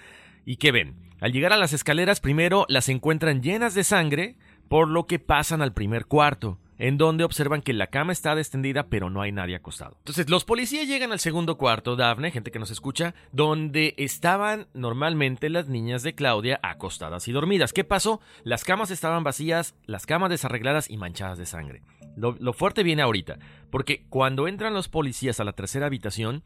[0.45, 0.95] ¿Y qué ven?
[1.19, 4.35] Al llegar a las escaleras, primero las encuentran llenas de sangre,
[4.67, 8.87] por lo que pasan al primer cuarto en donde observan que la cama está extendida
[8.87, 9.95] pero no hay nadie acostado.
[9.99, 15.49] Entonces los policías llegan al segundo cuarto, Dafne, gente que nos escucha, donde estaban normalmente
[15.49, 17.71] las niñas de Claudia acostadas y dormidas.
[17.71, 18.19] ¿Qué pasó?
[18.43, 21.83] Las camas estaban vacías, las camas desarregladas y manchadas de sangre.
[22.17, 23.39] Lo, lo fuerte viene ahorita,
[23.71, 26.43] porque cuando entran los policías a la tercera habitación,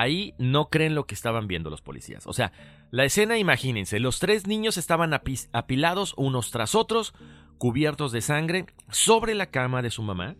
[0.00, 2.26] ahí no creen lo que estaban viendo los policías.
[2.26, 2.52] O sea,
[2.90, 7.14] la escena, imagínense, los tres niños estaban apilados unos tras otros,
[7.58, 10.36] cubiertos de sangre, sobre la cama de su mamá,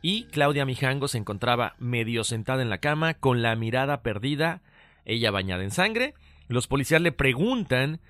[0.00, 4.62] y Claudia Mijango se encontraba medio sentada en la cama, con la mirada perdida,
[5.04, 6.14] ella bañada en sangre.
[6.46, 8.00] Los policías le preguntan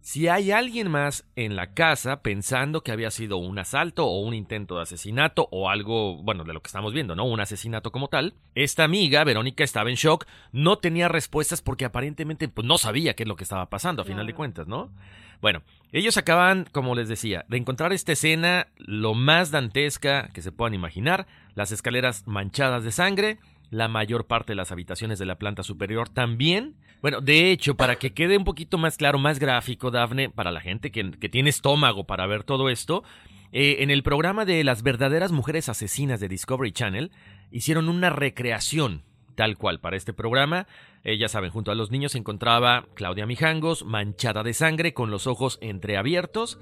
[0.00, 4.34] si hay alguien más en la casa pensando que había sido un asalto o un
[4.34, 7.24] intento de asesinato o algo, bueno, de lo que estamos viendo, ¿no?
[7.24, 8.34] Un asesinato como tal.
[8.54, 13.24] Esta amiga, Verónica, estaba en shock, no tenía respuestas porque aparentemente pues, no sabía qué
[13.24, 14.90] es lo que estaba pasando, a final de cuentas, ¿no?
[15.42, 20.52] Bueno, ellos acaban, como les decía, de encontrar esta escena lo más dantesca que se
[20.52, 23.38] puedan imaginar, las escaleras manchadas de sangre,
[23.70, 26.76] la mayor parte de las habitaciones de la planta superior también.
[27.00, 30.60] Bueno, de hecho, para que quede un poquito más claro, más gráfico, Dafne, para la
[30.60, 33.04] gente que, tiene estómago para ver todo esto,
[33.52, 37.12] eh, en el programa de las verdaderas mujeres asesinas de Discovery Channel,
[37.50, 39.04] hicieron una recreación
[39.36, 40.66] tal cual para este programa.
[41.02, 45.10] Eh, ya saben, junto a los niños se encontraba Claudia Mijangos, manchada de sangre, con
[45.10, 46.58] los ojos entreabiertos.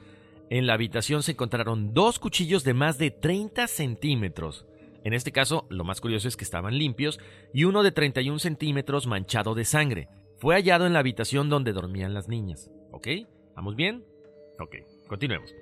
[0.50, 4.66] En la habitación se encontraron dos cuchillos de más de 30 centímetros
[5.04, 7.20] en este caso, lo más curioso es que estaban limpios
[7.52, 10.08] y uno de 31 centímetros manchado de sangre.
[10.38, 12.70] Fue hallado en la habitación donde dormían las niñas.
[12.92, 13.08] ¿Ok?
[13.56, 14.04] ¿Vamos bien?
[14.60, 15.54] Ok, continuemos.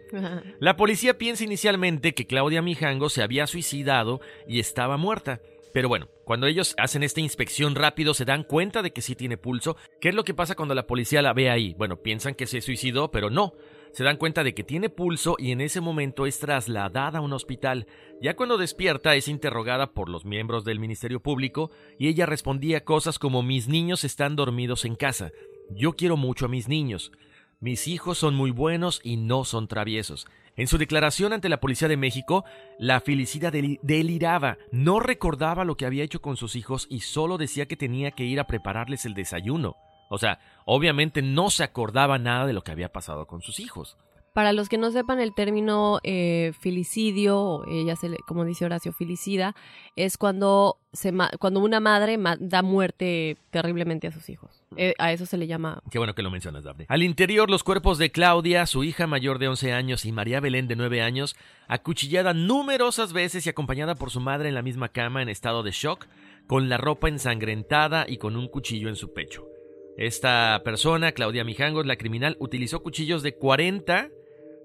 [0.59, 5.40] La policía piensa inicialmente que Claudia Mijango se había suicidado y estaba muerta.
[5.72, 9.37] Pero bueno, cuando ellos hacen esta inspección rápido se dan cuenta de que sí tiene
[9.37, 9.77] pulso.
[10.01, 11.75] ¿Qué es lo que pasa cuando la policía la ve ahí?
[11.75, 13.53] Bueno, piensan que se suicidó, pero no
[13.96, 17.32] se dan cuenta de que tiene pulso y en ese momento es trasladada a un
[17.32, 17.87] hospital.
[18.20, 23.18] Ya cuando despierta es interrogada por los miembros del Ministerio Público y ella respondía cosas
[23.18, 25.32] como mis niños están dormidos en casa.
[25.70, 27.11] Yo quiero mucho a mis niños.
[27.59, 30.26] Mis hijos son muy buenos y no son traviesos.
[30.56, 32.44] En su declaración ante la Policía de México,
[32.78, 37.64] la Felicida deliraba, no recordaba lo que había hecho con sus hijos y solo decía
[37.64, 39.78] que tenía que ir a prepararles el desayuno.
[40.09, 43.97] O sea, obviamente no se acordaba nada de lo que había pasado con sus hijos.
[44.37, 49.55] Para los que no sepan el término eh, filicidio, ella se como dice Horacio, filicida,
[49.97, 54.62] es cuando, se cuando una madre da muerte terriblemente a sus hijos.
[54.77, 55.83] Eh, a eso se le llama...
[55.90, 56.85] Qué bueno que lo mencionas, Daphne.
[56.90, 60.69] Al interior, los cuerpos de Claudia, su hija mayor de 11 años, y María Belén
[60.69, 61.35] de 9 años,
[61.66, 65.71] acuchillada numerosas veces y acompañada por su madre en la misma cama en estado de
[65.71, 66.09] shock,
[66.47, 69.47] con la ropa ensangrentada y con un cuchillo en su pecho.
[69.96, 74.11] Esta persona, Claudia Mijangos, la criminal, utilizó cuchillos de 40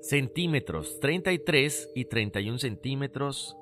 [0.02, 3.56] centímetros, 33 y 31 centímetros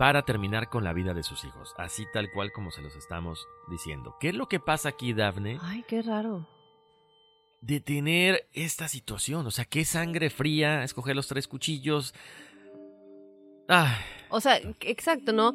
[0.00, 3.46] para terminar con la vida de sus hijos, así tal cual como se los estamos
[3.70, 4.16] diciendo.
[4.18, 5.58] ¿Qué es lo que pasa aquí, Daphne?
[5.60, 6.48] Ay, qué raro.
[7.60, 12.14] De tener esta situación, o sea, qué sangre fría, escoger los tres cuchillos.
[13.68, 13.98] Ah.
[14.30, 15.52] O sea, exacto, ¿no?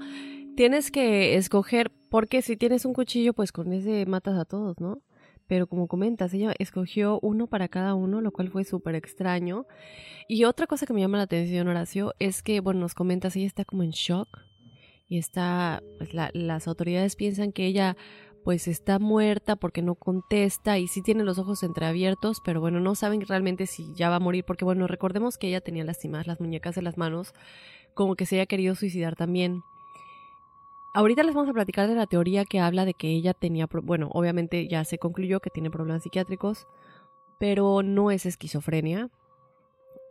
[0.55, 5.01] Tienes que escoger, porque si tienes un cuchillo, pues con ese matas a todos, ¿no?
[5.47, 9.65] Pero como comentas, ella escogió uno para cada uno, lo cual fue súper extraño.
[10.27, 13.47] Y otra cosa que me llama la atención, Horacio, es que, bueno, nos comentas, ella
[13.47, 14.39] está como en shock
[15.07, 17.95] y está, pues las autoridades piensan que ella
[18.43, 22.93] pues está muerta porque no contesta y sí tiene los ojos entreabiertos, pero bueno, no
[22.93, 26.39] saben realmente si ya va a morir porque bueno, recordemos que ella tenía lastimadas las
[26.39, 27.33] muñecas de las manos,
[27.95, 29.63] como que se haya querido suicidar también.
[30.95, 34.07] Ahorita les vamos a platicar de la teoría que habla de que ella tenía, bueno,
[34.13, 36.67] obviamente ya se concluyó que tiene problemas psiquiátricos,
[37.37, 39.09] pero no es esquizofrenia.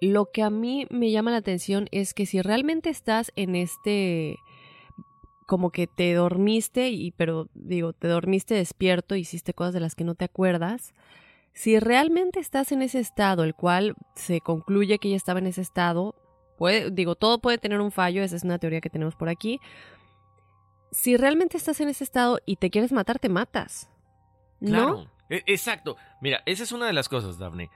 [0.02, 4.36] Lo que a mí me llama la atención es que si realmente estás en este
[5.46, 10.04] como que te dormiste y pero digo, te dormiste despierto, hiciste cosas de las que
[10.04, 10.92] no te acuerdas.
[11.54, 15.62] Si realmente estás en ese estado, el cual se concluye que ella estaba en ese
[15.62, 16.14] estado,
[16.92, 19.60] digo, todo puede tener un fallo, esa es una teoría que tenemos por aquí.
[20.94, 23.90] Si realmente estás en ese estado y te quieres matar, te matas.
[24.60, 24.70] ¿No?
[24.70, 25.96] Claro, e, exacto.
[26.20, 27.68] Mira, esa es una de las cosas, Daphne.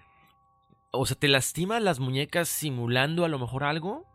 [0.93, 4.07] O sea, ¿te lastima las muñecas simulando a lo mejor algo?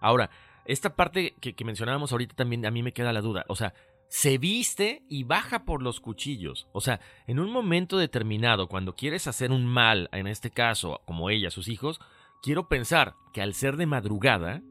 [0.00, 0.30] Ahora,
[0.64, 3.44] esta parte que, mencionábamos ahorita también a mí me queda la duda.
[3.48, 3.74] O sea,
[4.08, 6.68] se viste y baja por los cuchillos.
[6.72, 11.30] O sea, en un momento determinado, cuando quieres hacer un mal, en este caso, como
[11.30, 12.00] ella, sus hijos,
[12.44, 14.62] quiero pensar que al ser de madrugada,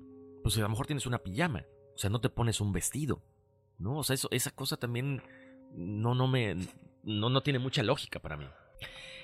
[0.44, 1.66] pues a lo mejor tienes una pijama.
[1.94, 3.22] O sea, no te pones un vestido.
[3.82, 3.98] ¿No?
[3.98, 5.22] O sea, eso, esa cosa también
[5.74, 6.56] no, no me.
[7.04, 8.46] No, no tiene mucha lógica para mí.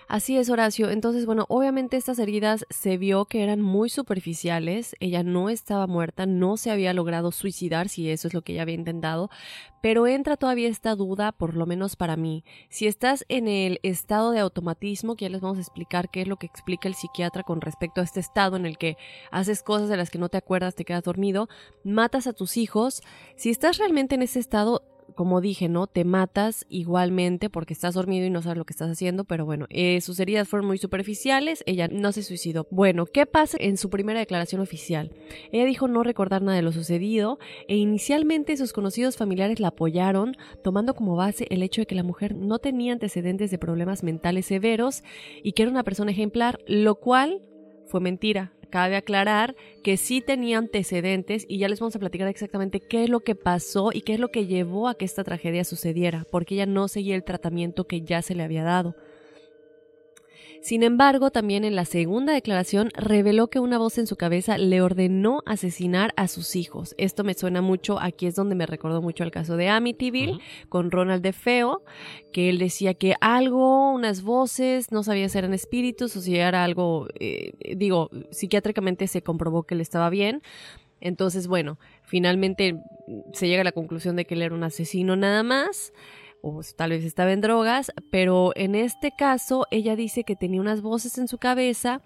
[0.10, 0.89] Así es, Horacio.
[0.89, 4.96] Entonces, bueno, obviamente estas heridas se vio que eran muy superficiales.
[5.02, 8.62] Ella no estaba muerta, no se había logrado suicidar, si eso es lo que ella
[8.62, 9.30] había intentado.
[9.82, 12.46] Pero entra todavía esta duda, por lo menos para mí.
[12.70, 16.28] Si estás en el estado de automatismo, que ya les vamos a explicar qué es
[16.30, 18.96] lo que explica el psiquiatra con respecto a este estado en el que
[19.30, 21.50] haces cosas de las que no te acuerdas, te quedas dormido,
[21.84, 23.02] matas a tus hijos.
[23.36, 24.84] Si estás realmente en ese estado,
[25.15, 25.88] como dije, ¿no?
[25.88, 29.65] Te matas igualmente porque estás dormido y no sabes lo que estás haciendo, pero bueno,
[29.70, 32.67] eh, sus heridas fueron muy superficiales, ella no se suicidó.
[32.72, 35.12] Bueno, ¿qué pasa en su primera declaración oficial?
[35.52, 40.36] Ella dijo no recordar nada de lo sucedido e inicialmente sus conocidos familiares la apoyaron,
[40.63, 44.46] tomando como base el hecho de que la mujer no tenía antecedentes de problemas mentales
[44.46, 45.04] severos
[45.43, 47.41] y que era una persona ejemplar, lo cual
[47.88, 48.52] fue mentira.
[48.69, 53.10] Cabe aclarar que sí tenía antecedentes y ya les vamos a platicar exactamente qué es
[53.10, 56.56] lo que pasó y qué es lo que llevó a que esta tragedia sucediera, porque
[56.56, 58.95] ella no seguía el tratamiento que ya se le había dado.
[60.67, 64.82] Sin embargo, también en la segunda declaración reveló que una voz en su cabeza le
[64.82, 66.93] ordenó asesinar a sus hijos.
[66.97, 70.91] Esto me suena mucho, aquí es donde me recordó mucho el caso de Amityville con
[70.91, 71.86] Ronald de Feo,
[72.34, 76.65] que él decía que algo, unas voces, no sabía si eran espíritus o si era
[76.65, 80.41] algo, eh, digo, psiquiátricamente se comprobó que él estaba bien.
[80.99, 82.75] Entonces, bueno, finalmente
[83.32, 85.93] se llega a la conclusión de que él era un asesino nada más
[86.41, 90.82] o tal vez estaba en drogas, pero en este caso ella dice que tenía unas
[90.82, 92.02] voces en su cabeza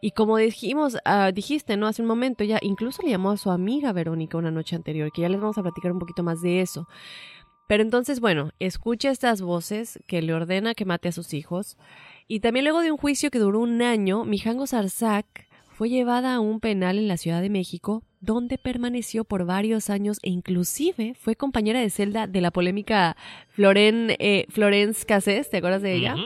[0.00, 1.86] y como dijimos, ah, dijiste, ¿no?
[1.86, 5.22] Hace un momento, ella incluso le llamó a su amiga Verónica una noche anterior, que
[5.22, 6.88] ya les vamos a platicar un poquito más de eso.
[7.68, 11.76] Pero entonces, bueno, escucha estas voces que le ordena que mate a sus hijos.
[12.28, 16.40] Y también luego de un juicio que duró un año, Mijango Sarsak fue llevada a
[16.40, 21.36] un penal en la Ciudad de México donde permaneció por varios años e inclusive fue
[21.36, 23.16] compañera de celda de la polémica
[23.48, 26.16] Floren, eh, Florence Cassés, ¿te acuerdas de ella?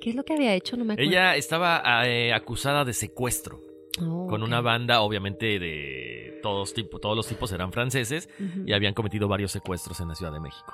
[0.00, 0.76] ¿Qué es lo que había hecho?
[0.76, 1.10] No me acuerdo.
[1.10, 3.60] Ella estaba eh, acusada de secuestro.
[4.00, 8.28] Oh, con una banda, obviamente, de todos, tipo, todos los tipos eran franceses
[8.64, 10.72] y habían cometido varios secuestros en la Ciudad de México.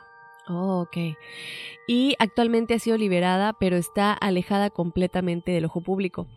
[0.48, 1.16] Oh, ok.
[1.86, 6.28] Y actualmente ha sido liberada, pero está alejada completamente del ojo público.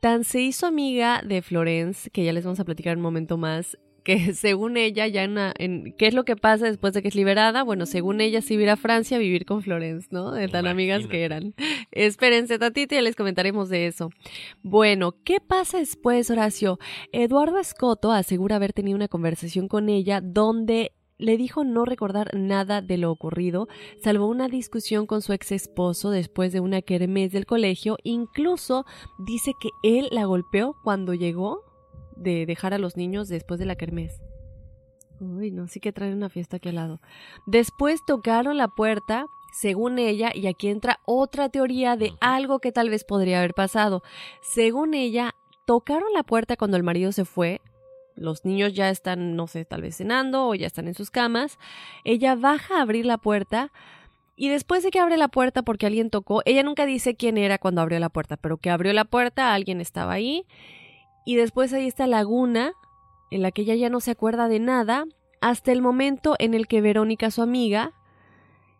[0.00, 3.78] Tan se hizo amiga de Florence, que ya les vamos a platicar un momento más,
[4.04, 7.64] que según ella, ya en, ¿qué es lo que pasa después de que es liberada?
[7.64, 10.30] Bueno, según ella, se iba a Francia a vivir con Florence, ¿no?
[10.30, 11.54] De tan amigas que eran.
[11.90, 14.10] Espérense tatito, ya les comentaremos de eso.
[14.62, 16.78] Bueno, ¿qué pasa después, Horacio?
[17.12, 22.82] Eduardo Escoto asegura haber tenido una conversación con ella donde le dijo no recordar nada
[22.82, 23.68] de lo ocurrido,
[24.02, 27.96] salvo una discusión con su ex esposo después de una kermés del colegio.
[28.02, 28.84] Incluso
[29.18, 31.62] dice que él la golpeó cuando llegó
[32.16, 34.20] de dejar a los niños después de la kermés.
[35.20, 37.00] Uy, no, sí que trae una fiesta aquí al lado.
[37.46, 42.90] Después tocaron la puerta, según ella, y aquí entra otra teoría de algo que tal
[42.90, 44.02] vez podría haber pasado.
[44.42, 45.34] Según ella,
[45.66, 47.60] tocaron la puerta cuando el marido se fue,
[48.16, 51.58] los niños ya están, no sé, tal vez cenando o ya están en sus camas.
[52.04, 53.72] Ella baja a abrir la puerta
[54.36, 57.58] y después de que abre la puerta porque alguien tocó, ella nunca dice quién era
[57.58, 60.46] cuando abrió la puerta, pero que abrió la puerta, alguien estaba ahí.
[61.24, 62.72] Y después hay esta laguna
[63.30, 65.06] en la que ella ya no se acuerda de nada
[65.40, 67.92] hasta el momento en el que Verónica, su amiga,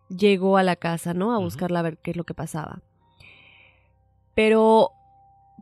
[0.09, 1.35] llegó a la casa, ¿no?
[1.35, 2.83] A buscarla a ver qué es lo que pasaba.
[4.35, 4.91] Pero,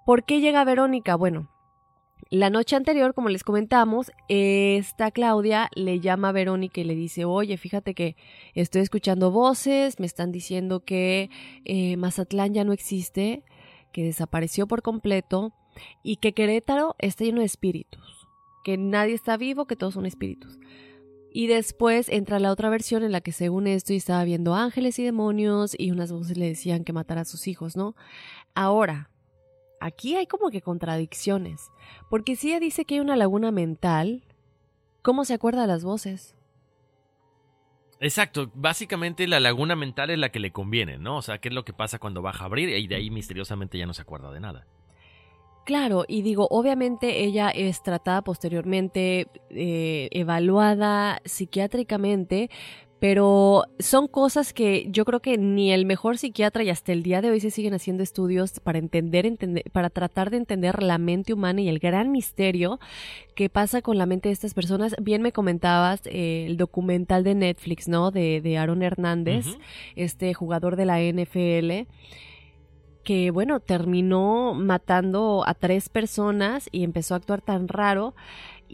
[0.06, 1.16] ¿por qué llega Verónica?
[1.16, 1.50] Bueno,
[2.30, 7.24] La noche anterior, como les comentamos, esta Claudia le llama a Verónica y le dice,
[7.24, 8.16] oye, fíjate que
[8.54, 11.30] estoy escuchando voces, me están diciendo que
[11.64, 13.44] eh, Mazatlán ya no existe,
[13.92, 15.52] que desapareció por completo
[16.02, 18.28] y que Querétaro está lleno de espíritus,
[18.64, 20.58] que nadie está vivo, que todos son espíritus.
[21.34, 25.04] Y después entra la otra versión en la que según esto estaba viendo ángeles y
[25.04, 27.94] demonios y unas voces le decían que matara a sus hijos, ¿no?
[28.54, 29.10] Ahora,
[29.82, 31.70] aquí hay como que contradicciones,
[32.08, 34.22] porque si ella dice que hay una laguna mental,
[35.02, 36.34] ¿cómo se acuerda de las voces?
[38.00, 41.18] Exacto, básicamente la laguna mental es la que le conviene, ¿no?
[41.18, 43.78] O sea, ¿qué es lo que pasa cuando baja a abrir y de ahí misteriosamente
[43.78, 44.66] ya no se acuerda de nada?
[45.64, 52.50] Claro, y digo, obviamente ella es tratada posteriormente, eh, evaluada psiquiátricamente,
[53.02, 57.20] pero son cosas que yo creo que ni el mejor psiquiatra y hasta el día
[57.20, 61.32] de hoy se siguen haciendo estudios para entender, entender, para tratar de entender la mente
[61.32, 62.78] humana y el gran misterio
[63.34, 64.94] que pasa con la mente de estas personas.
[65.02, 68.12] Bien me comentabas eh, el documental de Netflix, ¿no?
[68.12, 69.46] De, de Aaron Hernández,
[69.96, 71.88] este jugador de la NFL
[73.02, 78.14] que bueno, terminó matando a tres personas y empezó a actuar tan raro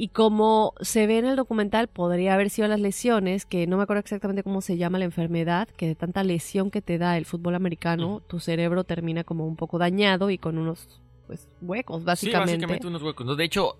[0.00, 3.82] y como se ve en el documental, podría haber sido las lesiones, que no me
[3.82, 7.24] acuerdo exactamente cómo se llama la enfermedad, que de tanta lesión que te da el
[7.24, 12.52] fútbol americano, tu cerebro termina como un poco dañado y con unos pues huecos, básicamente.
[12.52, 13.36] Sí, básicamente unos huecos.
[13.36, 13.76] De hecho,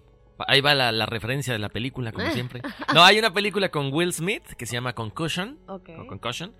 [0.48, 2.62] ahí va la, referencia de la película, como siempre.
[2.92, 5.60] No, hay una película con Will Smith que se llama Concussion.
[5.68, 6.52] O Concussion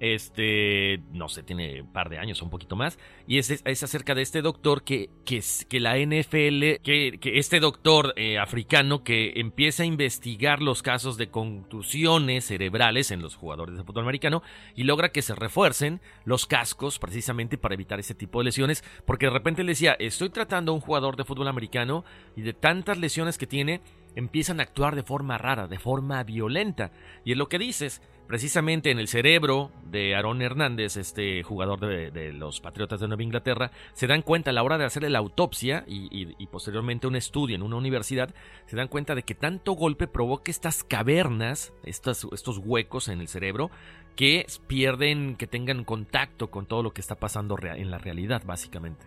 [0.00, 2.98] este, no sé, tiene un par de años o un poquito más.
[3.26, 8.12] Y es, es acerca de este doctor que, que, que la NFL, que, este doctor
[8.16, 13.84] eh, africano que empieza a investigar los casos de contusiones cerebrales en los jugadores de
[13.84, 14.42] fútbol americano
[14.74, 18.84] y logra que se refuercen los cascos precisamente para evitar ese tipo de lesiones.
[19.06, 22.04] Porque de repente le decía, estoy tratando a un jugador de fútbol americano
[22.36, 23.80] y de tantas lesiones que tiene,
[24.16, 26.92] empiezan a actuar de forma rara, de forma violenta.
[27.24, 32.32] Y es lo que dices, precisamente en el cerebro de Aaron Hernández, este jugador de,
[32.32, 35.84] los Patriotas de Nueva Inglaterra, se dan cuenta a la hora de hacerle la autopsia
[35.86, 38.34] y, posteriormente un estudio en una universidad,
[38.66, 42.24] se dan cuenta de que tanto golpe provoca estas cavernas, estos,
[42.58, 43.70] huecos en el cerebro,
[44.16, 49.06] que pierden, que tengan contacto con todo lo que está pasando en la realidad, básicamente.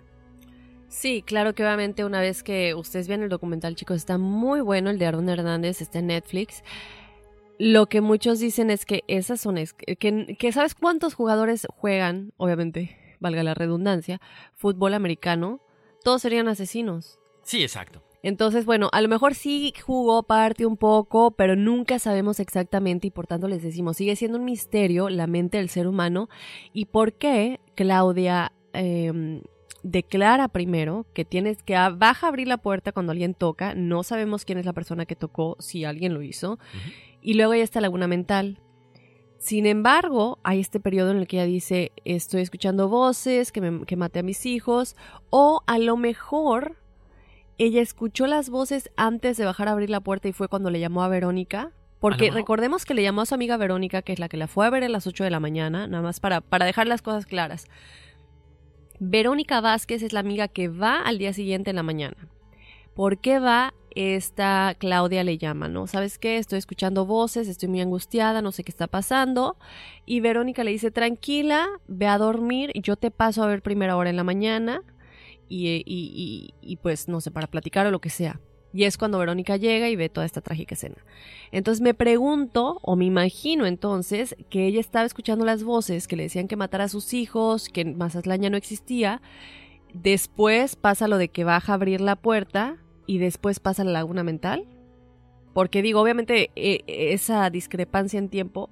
[0.90, 4.90] Sí, claro que obviamente una vez que ustedes vean el documental, chicos, está muy bueno
[4.90, 6.64] el de Aaron Hernández, está en Netflix.
[7.60, 12.98] Lo que muchos dicen es que esas son, que, que sabes cuántos jugadores juegan, obviamente,
[13.20, 14.22] valga la redundancia,
[14.54, 15.62] fútbol americano,
[16.04, 17.20] todos serían asesinos.
[17.44, 18.04] Sí, exacto.
[18.24, 23.12] Entonces, bueno, a lo mejor sí jugó parte un poco, pero nunca sabemos exactamente y
[23.12, 26.28] por tanto les decimos, sigue siendo un misterio la mente del ser humano.
[26.74, 29.42] Y por qué Claudia em,
[29.84, 34.46] declara primero que tienes que baja a abrir la puerta cuando alguien toca, no sabemos
[34.46, 36.60] quién es la persona que tocó, si alguien lo hizo,
[37.22, 38.60] y luego hay esta laguna mental.
[39.38, 43.86] Sin embargo, hay este periodo en el que ella dice, estoy escuchando voces, que, me,
[43.86, 44.96] que maté a mis hijos,
[45.30, 46.78] o a lo mejor
[47.58, 50.80] ella escuchó las voces antes de bajar a abrir la puerta y fue cuando le
[50.80, 51.72] llamó a Verónica.
[52.00, 54.68] Porque recordemos que le llamó a su amiga Verónica, que es la que la fue
[54.68, 57.26] a ver a las 8 de la mañana, nada más para, para dejar las cosas
[57.26, 57.66] claras.
[59.00, 62.28] Verónica Vázquez es la amiga que va al día siguiente en la mañana.
[62.94, 63.74] ¿Por qué va?
[64.00, 65.88] Esta Claudia le llama, ¿no?
[65.88, 66.38] ¿Sabes qué?
[66.38, 69.58] Estoy escuchando voces, estoy muy angustiada, no sé qué está pasando.
[70.06, 74.12] Y Verónica le dice, tranquila, ve a dormir, yo te paso a ver primera hora
[74.12, 74.84] en la mañana.
[75.50, 78.40] Y, y, y, y pues, no sé, para platicar o lo que sea.
[78.72, 81.04] Y es cuando Verónica llega y ve toda esta trágica escena.
[81.52, 86.22] Entonces me pregunto, o me imagino entonces, que ella estaba escuchando las voces que le
[86.22, 89.24] decían que matara a sus hijos, que Mazatlán ya no existía.
[89.96, 92.78] Después pasa lo de que baja a abrir la puerta
[93.08, 94.66] y después pasa la laguna mental.
[95.54, 98.70] Porque digo, obviamente, e, esa discrepancia en tiempo.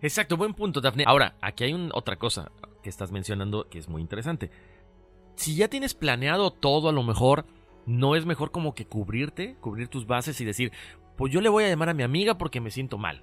[0.00, 1.04] Exacto, buen punto, Daphne.
[1.06, 2.52] Ahora, aquí hay otra cosa
[2.82, 4.50] que estás mencionando que es muy interesante.
[5.34, 7.46] Si ya tienes planeado todo, a lo mejor
[7.86, 10.72] ¿No es mejor como que cubrirte, cubrir tus bases y decir,
[11.16, 13.22] pues yo le voy a llamar a mi amiga porque me siento mal?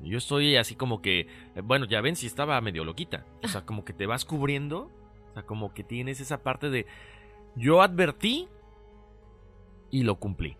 [0.00, 3.26] Yo estoy así como que, eh, bueno, ya ven si estaba medio loquita.
[3.42, 4.90] O sea, como que te vas cubriendo.
[5.30, 6.86] O sea, como que tienes esa parte de,
[7.54, 8.48] yo advertí
[9.90, 10.56] y lo cumplí.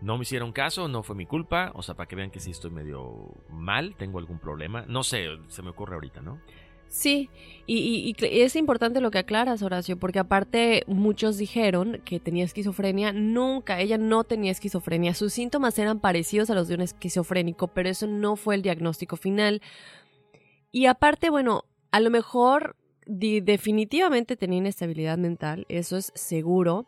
[0.00, 1.72] No me hicieron caso, no fue mi culpa.
[1.74, 4.84] O sea, para que vean que si estoy medio mal, tengo algún problema.
[4.86, 6.40] No sé, se me ocurre ahorita, ¿no?
[6.88, 7.28] Sí,
[7.66, 13.12] y, es importante lo que aclaras, Horacio, porque aparte muchos dijeron que tenía esquizofrenia.
[13.12, 15.14] Nunca, ella no tenía esquizofrenia.
[15.14, 19.16] Sus síntomas eran parecidos a los de un esquizofrénico, pero eso no fue el diagnóstico
[19.16, 19.60] final.
[20.70, 22.76] Y aparte, bueno, a lo mejor
[23.06, 26.86] definitivamente tenía inestabilidad mental, eso es seguro.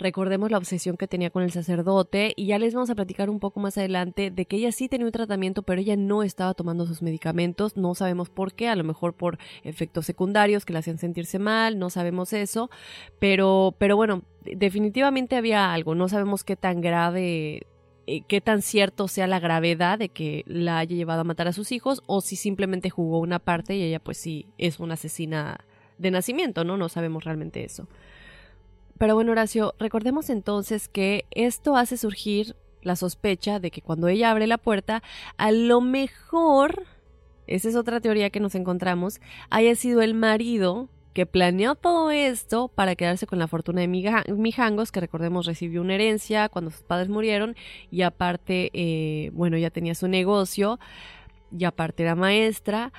[0.00, 3.38] Recordemos la obsesión que tenía con el sacerdote y ya les vamos a platicar un
[3.38, 6.86] poco más adelante de que ella sí tenía un tratamiento, pero ella no estaba tomando
[6.86, 7.76] sus medicamentos.
[7.76, 11.78] No sabemos por qué, a lo mejor por efectos secundarios que la hacían sentirse mal,
[11.78, 12.70] no sabemos eso,
[13.18, 15.94] pero, pero bueno, definitivamente había algo.
[15.94, 17.66] No sabemos qué tan grave
[18.06, 21.52] eh, qué tan cierto sea la gravedad de que la haya llevado a matar a
[21.52, 25.60] sus hijos o si simplemente jugó una parte y ella pues sí es una asesina
[25.98, 26.78] de nacimiento, ¿no?
[26.78, 27.86] No sabemos realmente eso.
[29.00, 34.30] Pero bueno, Horacio, recordemos entonces que esto hace surgir la sospecha de que cuando ella
[34.30, 35.02] abre la puerta,
[35.38, 36.84] a lo mejor,
[37.46, 42.68] esa es otra teoría que nos encontramos, haya sido el marido que planeó todo esto
[42.68, 47.08] para quedarse con la fortuna de Mijangos, que recordemos recibió una herencia cuando sus padres
[47.08, 47.56] murieron
[47.90, 50.78] y aparte, eh, bueno, ya tenía su negocio
[51.58, 52.92] y aparte era maestra,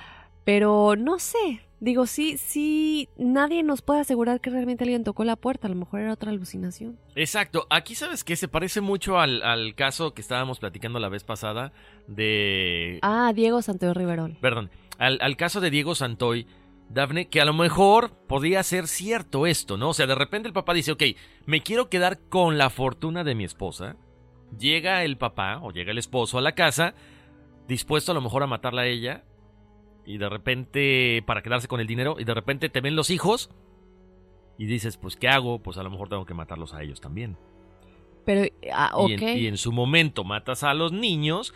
[0.46, 5.36] pero no sé, Digo, sí, sí, nadie nos puede asegurar que realmente alguien tocó la
[5.36, 7.00] puerta, a lo mejor era otra alucinación.
[7.16, 11.74] Exacto, aquí sabes que se parece mucho al, caso que estábamos platicando la vez pasada
[12.08, 13.00] de...
[13.02, 14.38] Ah, Diego Santoy Riverol.
[14.40, 14.70] Perdón,
[15.00, 16.46] al, al caso de Diego Santoy,
[16.88, 19.90] Dafne, que a lo mejor podía ser cierto esto, ¿no?
[19.90, 21.04] O sea, de repente el papá dice, ok,
[21.48, 23.96] me quiero quedar con la fortuna de mi esposa.
[24.60, 26.94] Llega el papá o llega el esposo a la casa,
[27.68, 29.24] dispuesto a lo mejor a matarla a ella,
[30.06, 33.50] y de repente para quedarse con el dinero y de repente te ven los hijos
[34.58, 35.60] y dices, pues ¿qué hago?
[35.60, 37.38] Pues a lo mejor tengo que matarlos a ellos también.
[38.26, 41.54] Pero, ah, y, en, su momento matas a los niños,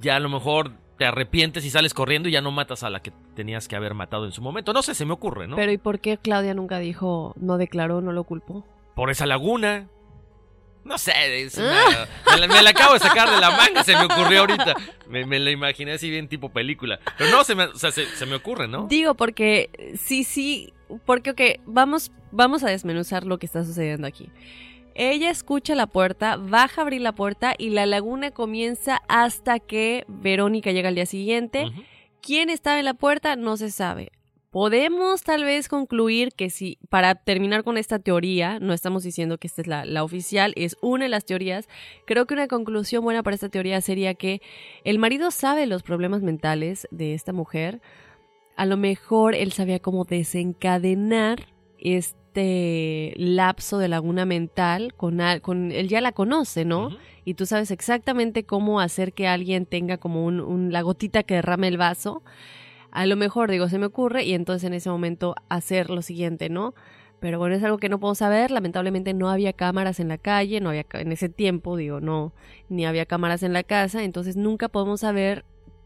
[0.00, 3.00] ya a lo mejor te arrepientes y sales corriendo y ya no matas a la
[3.00, 4.72] que tenías que haber matado en su momento.
[4.72, 5.56] No sé, se me ocurre, ¿no?
[5.56, 8.66] Pero ¿y por qué Claudia nunca dijo, no declaró, no lo culpó?
[8.94, 9.88] Por esa laguna.
[10.84, 11.12] No sé,
[11.56, 14.74] me, la, acabo de sacar de la manga, se me ocurrió ahorita.
[15.06, 16.98] Me, me la imaginé así bien tipo película.
[17.18, 18.86] Pero no, se me, o sea, se, me ocurre, ¿no?
[18.88, 20.72] Digo, porque sí, sí,
[21.04, 24.30] porque, ok, vamos, vamos a desmenuzar lo que está sucediendo aquí.
[24.94, 30.04] Ella escucha la puerta, baja a abrir la puerta y la laguna comienza hasta que
[30.08, 31.70] Verónica llega al día siguiente.
[32.20, 33.36] ¿Quién estaba en la puerta?
[33.36, 34.10] No se sabe
[34.58, 39.46] podemos tal vez concluir que si, para terminar con esta teoría, no estamos diciendo que
[39.46, 41.68] esta es la, oficial, es una de las teorías,
[42.06, 44.42] creo que una conclusión buena para esta teoría sería que
[44.82, 47.80] el marido sabe los problemas mentales de esta mujer,
[48.56, 51.46] a lo mejor él sabía cómo desencadenar
[51.78, 56.90] este lapso de laguna mental con, con él ya la conoce, ¿no?
[57.24, 61.68] Y tú sabes exactamente cómo hacer que alguien tenga como un, la gotita que derrame
[61.68, 62.24] el vaso
[62.90, 66.48] a lo mejor digo, se me ocurre y entonces en ese momento hacer lo siguiente,
[66.48, 66.74] ¿no?
[67.20, 68.50] Pero bueno, es algo que no puedo saber.
[68.50, 72.32] Lamentablemente no había cámaras en la calle, no había en ese tiempo, digo, no,
[72.68, 75.44] ni había cámaras en la casa, entonces nunca podemos saber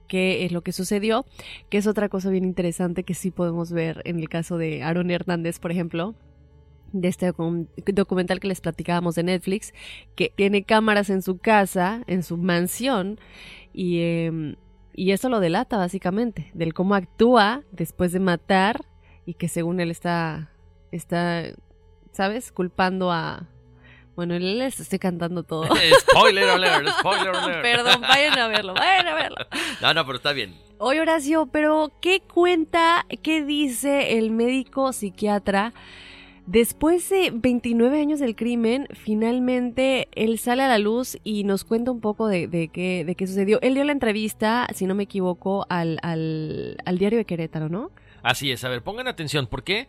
[0.09, 1.25] qué es lo que sucedió,
[1.71, 5.11] que es otra cosa bien interesante que sí podemos ver en el caso de Aaron
[5.11, 6.15] Hernández, por ejemplo,
[6.93, 7.33] de este
[7.95, 9.73] documental que les platicábamos de Netflix,
[10.15, 13.19] que tiene cámaras en su casa, en su mansión,
[13.73, 14.57] y eh,
[14.95, 18.85] y eso lo delata básicamente, del cómo actúa después de matar
[19.25, 20.51] y que según él está,
[20.91, 21.45] está,
[22.13, 22.53] ¿sabes?
[22.53, 23.49] Culpando a...
[24.15, 25.65] Bueno, él les estoy cantando todo.
[26.01, 27.63] spoiler alert, spoiler alert.
[27.63, 29.47] Perdón, vayan a verlo, vayan a verlo.
[29.81, 30.55] No, no, pero está bien.
[30.79, 35.73] Oye, Horacio, pero ¿qué cuenta, qué dice el médico psiquiatra
[36.47, 41.93] Después de 29 años del crimen, finalmente él sale a la luz y nos cuenta
[41.93, 43.61] un poco de, qué, de qué sucedió.
[43.63, 47.91] Él dio la entrevista, si no me equivoco, al, al, diario de Querétaro, ¿no?
[48.25, 49.87] Así es, a ver, pongan atención, ¿por qué?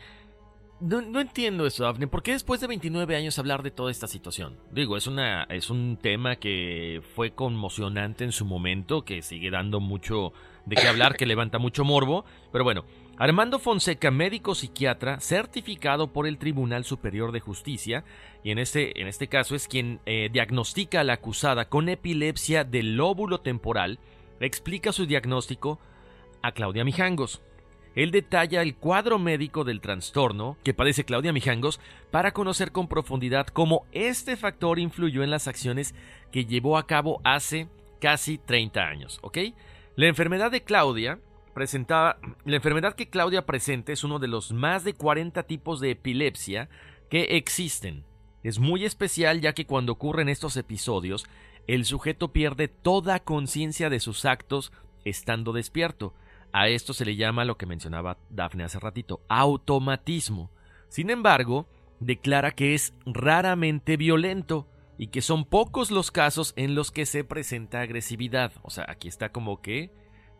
[0.79, 2.07] No, entiendo eso, Daphne.
[2.07, 4.57] ¿Por qué después de 29 años hablar de toda esta situación?
[4.71, 9.79] Digo, es, una, es un tema que fue conmocionante en su momento, que sigue dando
[9.79, 10.33] mucho
[10.65, 12.25] de qué hablar, que levanta mucho morbo.
[12.51, 12.83] Pero bueno,
[13.17, 18.03] Armando Fonseca, médico psiquiatra, certificado por el Tribunal Superior de Justicia,
[18.43, 22.63] y en este, en este caso es quien eh, diagnostica a la acusada con epilepsia
[22.63, 23.99] del lóbulo temporal,
[24.39, 25.79] explica su diagnóstico
[26.41, 27.41] a Claudia Mijangos.
[27.93, 33.45] Él detalla el cuadro médico del trastorno que padece Claudia Mijangos para conocer con profundidad
[33.45, 35.93] cómo este factor influyó en las acciones
[36.31, 37.67] que llevó a cabo hace
[38.01, 39.21] casi 30 años.
[39.95, 41.19] La enfermedad de Claudia
[41.53, 45.91] presentaba, la enfermedad que Claudia presenta es uno de los más de 40 tipos de
[45.91, 46.69] epilepsia
[47.09, 48.05] que existen.
[48.43, 51.25] Es muy especial ya que cuando ocurren estos episodios,
[51.67, 54.73] el sujeto pierde toda conciencia de sus actos
[55.05, 56.13] estando despierto.
[56.51, 60.51] A esto se le llama lo que mencionaba Dafne hace ratito, automatismo.
[60.89, 61.67] Sin embargo,
[61.99, 67.23] declara que es raramente violento y que son pocos los casos en los que se
[67.23, 68.51] presenta agresividad.
[68.61, 69.91] O sea, aquí está como que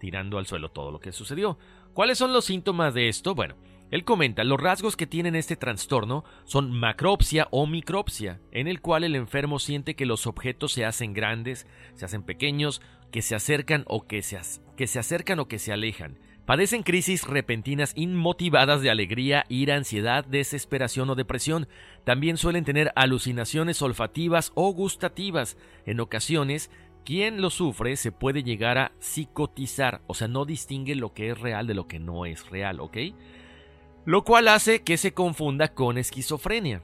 [0.04, 1.58] tirando al suelo todo lo que sucedió.
[1.93, 3.36] ¿Cuáles son los síntomas de esto?
[3.36, 3.56] Bueno,
[3.89, 9.06] Él comenta, los rasgos que tienen este trastorno son macropsia o micropsia, en el cual
[9.06, 12.82] el enfermo siente que los objetos se hacen grandes, se hacen pequeños,
[13.14, 14.38] que se acercan o que se,
[14.76, 16.20] que se acercan o que se alejan.
[16.45, 21.70] Padecen crisis repentinas inmotivadas de alegría, ira, ansiedad, desesperación o depresión.
[22.04, 25.56] También suelen tener alucinaciones olfativas o gustativas.
[25.86, 26.70] En ocasiones,
[27.04, 31.39] quien lo sufre se puede llegar a psicotizar, o sea, no distingue lo que es
[31.39, 32.97] real de lo que no es real, ¿ok?
[34.06, 36.84] lo cual hace que se confunda con esquizofrenia.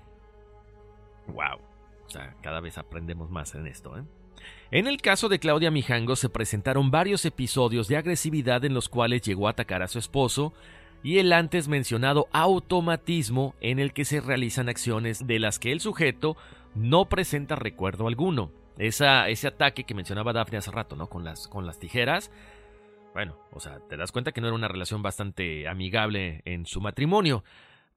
[1.28, 1.60] Wow.
[2.06, 4.04] O sea, cada vez aprendemos más en esto, ¿eh?
[4.72, 9.22] En el caso de Claudia Mijango se presentaron varios episodios de agresividad en los cuales
[9.22, 10.54] llegó a atacar a su esposo
[11.04, 15.82] y el antes mencionado automatismo en el que se realizan acciones de las que el
[15.82, 16.38] sujeto
[16.74, 18.52] no presenta recuerdo alguno.
[18.80, 21.08] Ese ataque que mencionaba Daphne hace rato, ¿no?
[21.08, 22.32] Con las, con las tijeras,
[23.14, 26.80] bueno, o sea, te das cuenta que no era una relación bastante amigable en su
[26.80, 27.44] matrimonio.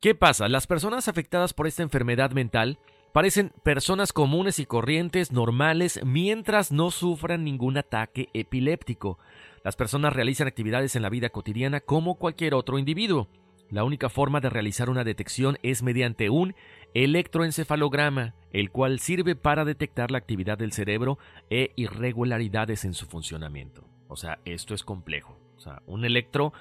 [0.01, 0.49] ¿Qué pasa?
[0.49, 2.79] Las personas afectadas por esta enfermedad mental
[3.13, 9.19] parecen personas comunes y corrientes, normales, mientras no sufran ningún ataque epiléptico.
[9.63, 13.29] Las personas realizan actividades en la vida cotidiana como cualquier otro individuo.
[13.71, 16.55] La única forma de realizar una detección es mediante un
[16.95, 21.19] electroencefalograma, el cual sirve para detectar la actividad del cerebro
[21.51, 23.85] e irregularidades en su funcionamiento.
[24.09, 25.39] O sea, esto es complejo.
[25.57, 26.53] O sea, un electro,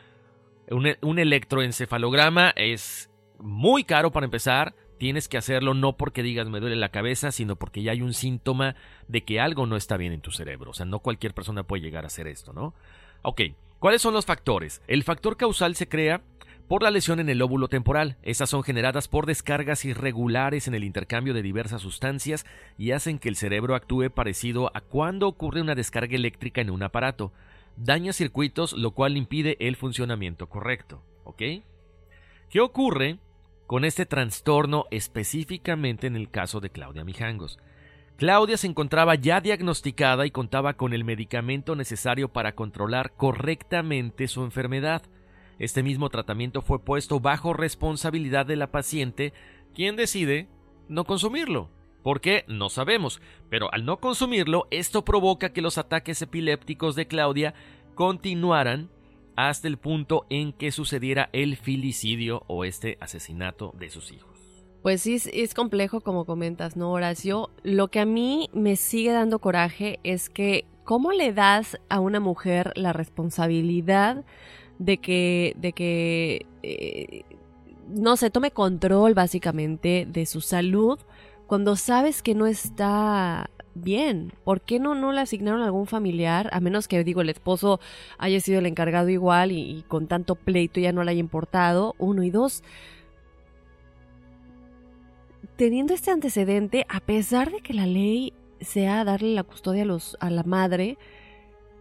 [0.70, 3.10] un, electroencefalograma es
[3.40, 4.76] muy caro para empezar.
[4.98, 8.14] Tienes que hacerlo no porque digas me duele la cabeza, sino porque ya hay un
[8.14, 8.76] síntoma
[9.08, 10.72] de que algo no está bien en tu cerebro.
[10.72, 12.74] O sea, no cualquier persona puede llegar a hacer esto, ¿no?
[13.24, 13.42] Ok,
[13.80, 14.82] ¿cuáles son los factores?
[14.88, 16.22] El factor causal se crea
[16.72, 18.16] por la lesión en el lóbulo temporal.
[18.24, 22.46] Estas son generadas por descargas irregulares en el intercambio de diversas sustancias
[22.78, 26.82] y hacen que el cerebro actúe parecido a cuando ocurre una descarga eléctrica en un
[26.82, 27.34] aparato.
[27.76, 31.04] Daña circuitos, lo cual impide el funcionamiento correcto.
[31.26, 31.42] ¿Ok?
[32.50, 33.20] ¿Qué ocurre
[33.68, 37.60] con este trastorno específicamente en el caso de Claudia Mijangos?
[38.16, 44.46] Claudia se encontraba ya diagnosticada y contaba con el medicamento necesario para controlar correctamente su
[44.46, 45.02] enfermedad.
[45.60, 49.34] Este mismo tratamiento fue puesto bajo responsabilidad de la paciente,
[49.74, 50.48] quien decide
[50.88, 51.70] no consumirlo.
[52.04, 52.46] ¿Por qué?
[52.48, 57.54] No sabemos, pero al no consumirlo, esto provoca que los ataques epilépticos de Claudia
[57.94, 58.90] continuaran
[59.36, 64.32] hasta el punto en que sucediera el filicidio o este asesinato de sus hijos.
[64.82, 67.52] Pues sí, es complejo como comentas, ¿no, Horacio?
[67.62, 72.20] Lo que a mí me sigue dando coraje es que ¿cómo le das a una
[72.20, 74.26] mujer la responsabilidad
[74.82, 77.24] de que, de que eh,
[77.88, 81.00] no se tome control básicamente de su salud
[81.46, 84.34] cuando sabes que no está bien.
[84.44, 86.50] ¿Por qué no, no le asignaron a algún familiar?
[86.52, 87.80] A menos que, digo, el esposo
[88.18, 91.94] haya sido el encargado igual y, con tanto pleito ya no le haya importado.
[92.00, 92.64] Uno y dos.
[95.58, 100.18] Teniendo este antecedente, a pesar de que la ley sea darle la custodia a, los,
[100.20, 100.98] a la madre,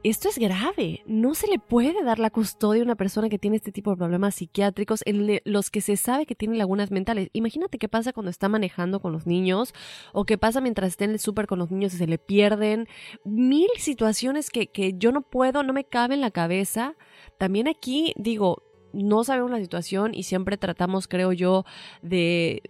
[0.03, 1.03] esto es grave.
[1.07, 3.97] No se le puede dar la custodia a una persona que tiene este tipo de
[3.97, 7.29] problemas psiquiátricos en los que se sabe que tiene lagunas mentales.
[7.33, 9.75] Imagínate qué pasa cuando está manejando con los niños
[10.13, 12.89] o qué pasa mientras está en el súper con los niños y se le pierden.
[13.25, 16.95] Mil situaciones que, que yo no puedo, no me cabe en la cabeza.
[17.39, 21.65] También aquí digo, no sabemos la situación y siempre tratamos, creo yo,
[22.03, 22.63] de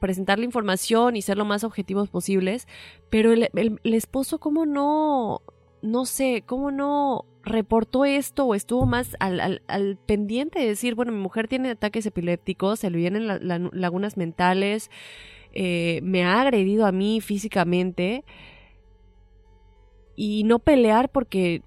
[0.00, 2.68] presentar la información y ser lo más objetivos posibles,
[3.10, 5.42] pero el, esposo, ¿cómo no,
[5.84, 11.12] no sé, cómo no reportó esto o estuvo más al, al, pendiente de decir, bueno,
[11.12, 14.90] mi mujer tiene ataques epilépticos, se le vienen lagunas mentales,
[15.52, 18.24] eh, me ha agredido a mí físicamente
[20.16, 21.62] y no pelear porque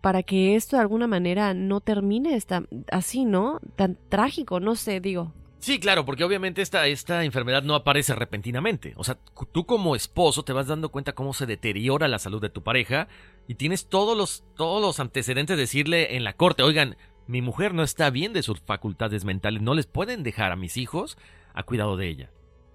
[0.00, 3.60] para que esto de alguna manera no termine esta, así, ¿no?
[3.76, 5.32] Tan trágico, no sé, digo.
[5.64, 8.92] Sí, claro, porque obviamente esta, esta enfermedad no aparece repentinamente.
[8.98, 9.16] O sea,
[9.50, 13.08] tú como esposo te vas dando cuenta cómo se deteriora la salud de tu pareja
[13.48, 17.72] y tienes todos los, todos los antecedentes de decirle en la corte, oigan, mi mujer
[17.72, 21.16] no está bien de sus facultades mentales, no les pueden dejar a mis hijos
[21.54, 22.30] a cuidado de ella.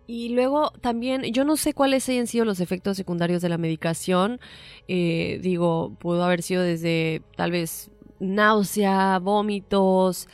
[0.08, 4.40] Y luego también, yo no sé cuáles hayan sido los efectos secundarios de la medicación.
[4.88, 10.28] Eh, digo, pudo haber sido desde tal vez náusea, vómitos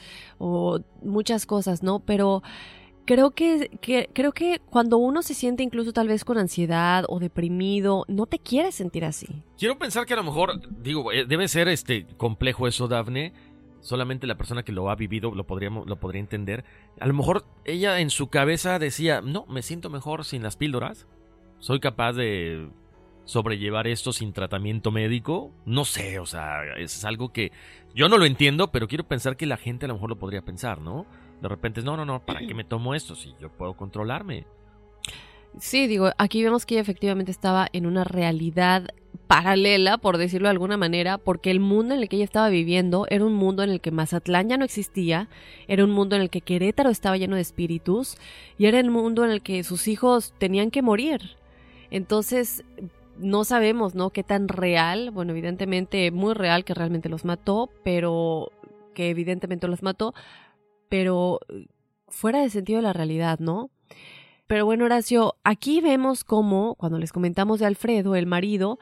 [0.45, 1.99] o muchas cosas, ¿no?
[1.99, 2.43] Pero
[3.05, 3.69] creo que,
[4.13, 8.39] creo que cuando uno se siente incluso tal vez con ansiedad o deprimido, no te
[8.39, 9.27] quieres sentir así.
[9.57, 13.33] Quiero pensar que a lo mejor, digo, eh, debe ser este complejo eso, Dafne.
[13.81, 16.65] Solamente la persona que lo ha vivido lo, podríamos, lo podría entender.
[16.99, 21.07] A lo mejor ella en su cabeza decía, no, me siento mejor sin las píldoras.
[21.59, 22.67] Soy capaz de
[23.25, 25.51] sobrellevar esto sin tratamiento médico?
[25.65, 27.51] No sé, o sea, es algo que
[27.93, 30.41] yo no lo entiendo, pero quiero pensar que la gente a lo mejor lo podría
[30.41, 31.05] pensar, ¿no?
[31.41, 34.45] de repente es, no, no, no, ¿para qué me tomo esto si yo puedo controlarme?
[35.59, 38.89] Sí, digo, aquí vemos que ella efectivamente estaba en una realidad
[39.27, 43.07] paralela, por decirlo de alguna manera, porque el mundo en el que ella estaba viviendo
[43.09, 45.29] era un mundo en el que Mazatlán ya no existía,
[45.67, 48.17] era un mundo en el que Querétaro estaba lleno de espíritus
[48.57, 51.37] y era el mundo en el que sus hijos tenían que morir.
[51.89, 52.65] Entonces,
[53.17, 54.09] no sabemos, ¿no?
[54.09, 58.51] Qué tan real, bueno, evidentemente muy real que realmente los mató, pero
[58.93, 60.13] que evidentemente los mató,
[60.89, 61.39] pero
[62.07, 63.69] fuera de sentido de la realidad, ¿no?
[64.47, 68.79] Pero bueno, Horacio, aquí vemos cómo, cuando les comentamos de Alfredo, el marido,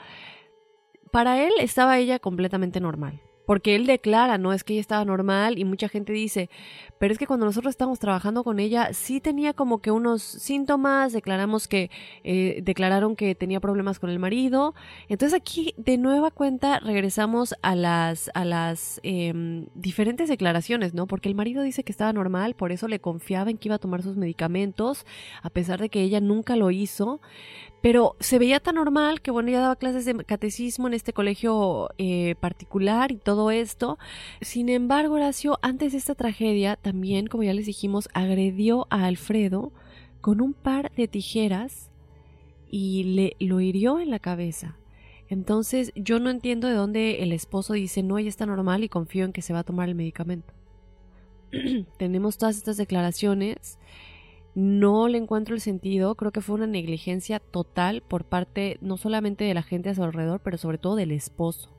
[1.12, 3.22] para él estaba ella completamente normal.
[3.46, 6.50] Porque él declara, no es que ella estaba normal y mucha gente dice,
[6.98, 11.12] pero es que cuando nosotros estamos trabajando con ella sí tenía como que unos síntomas,
[11.12, 11.91] declaramos que,
[12.24, 14.74] eh, declararon que tenía problemas con el marido.
[15.10, 21.08] Entonces aquí de nueva cuenta regresamos a las, a las em, diferentes declaraciones, ¿no?
[21.08, 23.80] Porque el marido dice que estaba normal, por eso le confiaba en que iba a
[23.80, 25.06] tomar sus medicamentos,
[25.41, 27.22] a pesar de que ella nunca lo hizo.
[27.84, 31.90] Pero se veía tan normal que, bueno, ella daba clases de catecismo en este colegio
[31.98, 34.00] eh, particular y todo esto.
[34.40, 39.74] Sin embargo, Horacio, antes de esta tragedia, también, como ya les dijimos, agredió a Alfredo
[40.22, 41.92] con un par de tijeras
[42.72, 44.78] y le lo hirió en la cabeza.
[45.28, 49.26] Entonces, yo no entiendo de dónde el esposo dice, no, ella está normal y confío
[49.26, 50.54] en que se va a tomar el medicamento.
[51.98, 53.78] Tenemos todas estas declaraciones
[54.56, 59.43] no le encuentro el sentido, creo que fue una negligencia total por parte no solamente
[59.43, 61.70] de la gente a su alrededor, pero sobre todo del esposo.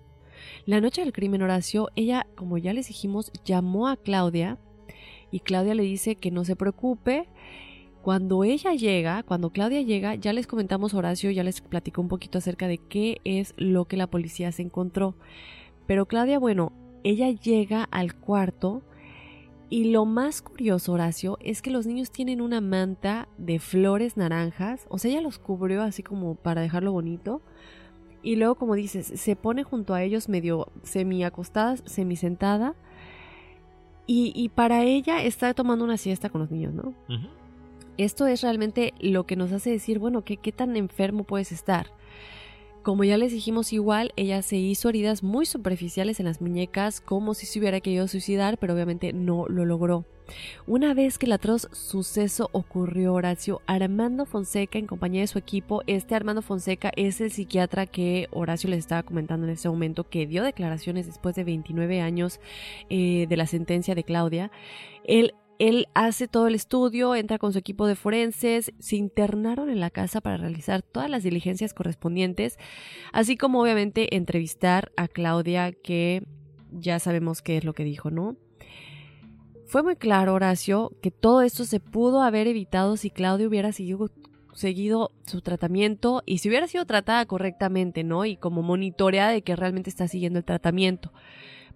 [0.67, 4.59] La noche del crimen, Horacio, ella, como ya les dijimos, llamó a Claudia
[5.31, 7.29] y Claudia le dice que no se preocupe.
[8.03, 12.39] Cuando ella llega, cuando Claudia llega, ya les comentamos Horacio, ya les platicó un poquito
[12.39, 15.15] acerca de qué es lo que la policía se encontró.
[15.87, 16.73] Pero Claudia, bueno,
[17.03, 18.83] ella llega al cuarto
[19.71, 24.87] y lo más curioso, Horacio, es que los niños tienen una manta de flores naranjas,
[24.89, 27.41] o sea, ella los cubrió así como para dejarlo bonito.
[28.23, 32.75] Y luego, como dices, se pone junto a ellos medio semi acostada, semi sentada.
[34.07, 36.93] Y, para ella está tomando una siesta con los niños, ¿no?
[37.97, 41.87] Esto es realmente lo que nos hace decir, bueno, ¿qué, qué tan enfermo puedes estar?
[42.85, 47.33] Como ya les dijimos igual, ella se hizo heridas muy superficiales en las muñecas como
[47.33, 50.05] si se hubiera querido suicidar, pero obviamente no lo logró.
[50.67, 55.83] Una vez que el atroz suceso ocurrió, Horacio, Armando Fonseca, en compañía de su equipo,
[55.87, 60.27] este Armando Fonseca es el psiquiatra que Horacio les estaba comentando en ese momento, que
[60.27, 62.39] dio declaraciones después de 29 años
[62.91, 64.51] eh, de la sentencia de Claudia.
[65.05, 69.81] Él él hace todo el estudio, entra con su equipo de forenses, se internaron en
[69.81, 72.59] la casa para realizar todas las diligencias correspondientes,
[73.13, 76.23] así como obviamente entrevistar a Claudia, que
[76.73, 78.37] ya sabemos qué es lo que dijo, ¿no?
[79.67, 85.11] Fue muy claro, Horacio, que todo esto se pudo haber evitado si Claudia hubiera seguido,
[85.25, 88.25] su tratamiento y si hubiera sido tratada correctamente, ¿no?
[88.25, 91.13] Y como monitoreada de que realmente está siguiendo el tratamiento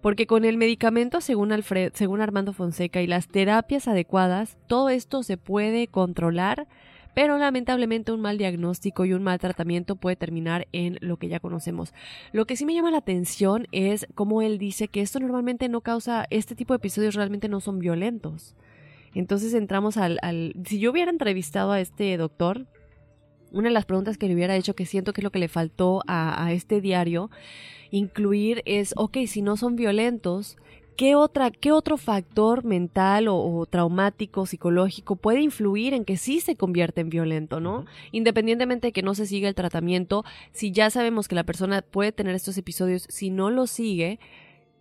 [0.01, 5.87] porque con el medicamento, según, Armando Fonseca, y las terapias adecuadas, todo esto se puede
[5.87, 6.67] controlar,
[7.13, 11.39] pero lamentablemente un mal diagnóstico y un mal tratamiento puede terminar en lo que ya
[11.39, 11.93] conocemos.
[12.31, 15.81] Lo que sí me llama la atención es cómo él dice que esto normalmente no
[15.81, 18.55] causa, este tipo de episodios realmente no son violentos.
[19.13, 20.19] Entonces entramos al,
[20.65, 22.67] si yo hubiera entrevistado a este doctor,
[23.51, 25.47] una de las preguntas que le hubiera hecho, que siento que es lo que le
[25.47, 27.29] faltó a este diario,
[27.91, 30.57] incluir es, ok, si no son violentos,
[30.99, 36.57] ¿qué, otra, qué otro factor mental o, traumático, psicológico puede influir en que sí se
[36.57, 37.85] convierta en violento, ¿no?
[38.11, 42.11] Independientemente de que no se siga el tratamiento, si ya sabemos que la persona puede
[42.11, 44.19] tener estos episodios, si no lo sigue,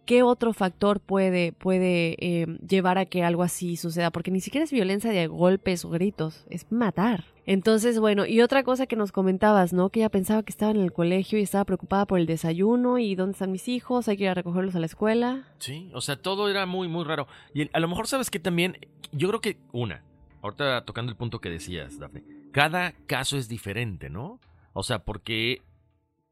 [0.08, 4.10] ¿qué otro factor puede, puede eh, llevar a que algo así suceda?
[4.10, 7.26] Porque ni siquiera es violencia de golpes o gritos, es matar.
[7.44, 9.90] Entonces, bueno, y otra cosa que nos comentabas, ¿no?
[9.90, 13.16] Que ella pensaba que estaba en el colegio y estaba preocupada por el desayuno y
[13.16, 15.46] dónde están mis hijos, hay que ir a recogerlos a la escuela.
[15.58, 17.26] Sí, o sea, todo era muy, muy raro.
[17.52, 18.78] Y a lo mejor sabes que también,
[19.12, 20.04] yo creo que una,
[20.40, 24.40] ahorita tocando el punto que decías, Dafne, cada caso es diferente, ¿no?
[24.72, 25.60] O sea, porque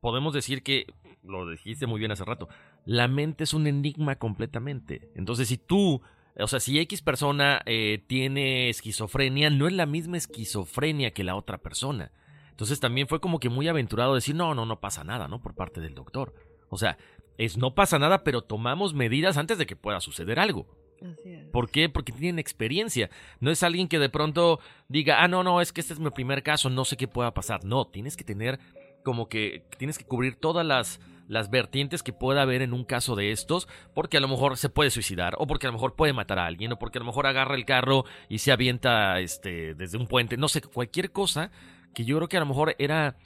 [0.01, 0.87] podemos decir que,
[1.22, 2.49] lo dijiste muy bien hace rato,
[2.87, 5.11] la mente es un enigma completamente.
[5.14, 6.01] Entonces, si tú,
[6.39, 11.34] o sea, si X persona eh, tiene esquizofrenia, no es la misma esquizofrenia que la
[11.34, 12.12] otra persona.
[12.51, 15.43] Entonces también fue como que muy aventurado decir, no, no, no pasa nada, ¿no?
[15.43, 16.32] Por parte del doctor.
[16.70, 16.97] O sea,
[17.37, 20.66] es no pasa nada, pero tomamos medidas antes de que pueda suceder algo.
[21.03, 21.45] Así es.
[21.51, 21.89] ¿Por qué?
[21.89, 23.11] Porque tienen experiencia.
[23.41, 26.11] No es alguien que de pronto diga, ah, no, no, es que este es mi
[26.11, 27.64] primer caso, no sé qué pueda pasar.
[27.64, 28.61] No, tienes que tener
[29.05, 33.16] como que tienes que cubrir todas las las vertientes que pueda haber en un caso
[33.16, 36.12] de estos, porque a lo mejor se puede suicidar, o porque a lo mejor puede
[36.12, 39.74] matar a alguien, o porque a lo mejor agarra el carro y se avienta este,
[39.74, 41.51] desde un puente, no sé, cualquier cosa
[41.95, 43.16] que yo creo que a lo mejor era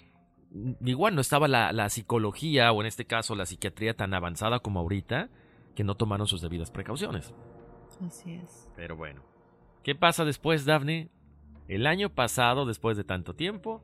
[0.84, 4.80] igual no estaba la, la, psicología o en este caso la psiquiatría tan avanzada como
[4.80, 5.28] ahorita
[5.76, 7.32] que no tomaron sus debidas precauciones.
[8.04, 8.68] Así es.
[8.76, 9.22] Pero bueno.
[9.82, 11.08] ¿Qué pasa después, Daphne?
[11.68, 13.82] El año pasado, después de tanto tiempo,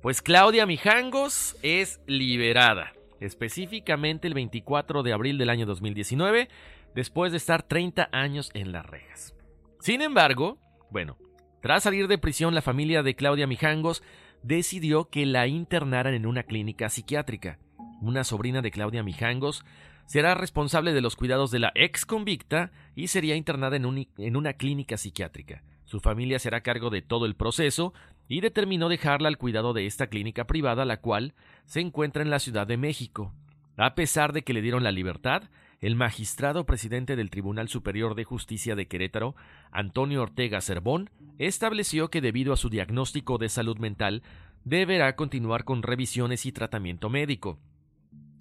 [0.00, 6.48] pues Claudia Mijangos es liberada, específicamente el 24 de abril del año 2019,
[6.94, 9.34] después de estar 30 años en las rejas.
[9.80, 10.58] Sin embargo,
[10.90, 11.16] bueno,
[11.60, 14.02] tras salir de prisión, la familia de Claudia Mijangos
[14.42, 17.58] decidió que la internaran en una clínica psiquiátrica.
[18.00, 19.64] Una sobrina de Claudia Mijangos
[20.06, 24.54] será responsable de los cuidados de la ex convicta y sería internada en, en, una
[24.54, 25.62] clínica psiquiátrica.
[25.84, 27.92] Su familia será cargo de todo el proceso
[28.28, 32.38] y determinó dejarla al cuidado de esta clínica privada, la cual se encuentra en la
[32.38, 33.32] Ciudad de México.
[33.76, 35.44] A pesar de que le dieron la libertad,
[35.80, 39.36] el magistrado presidente del Tribunal Superior de Justicia de Querétaro,
[39.70, 44.22] Antonio Ortega Cervón, estableció que debido a su diagnóstico de salud mental,
[44.64, 47.58] deberá continuar con revisiones y tratamiento médico.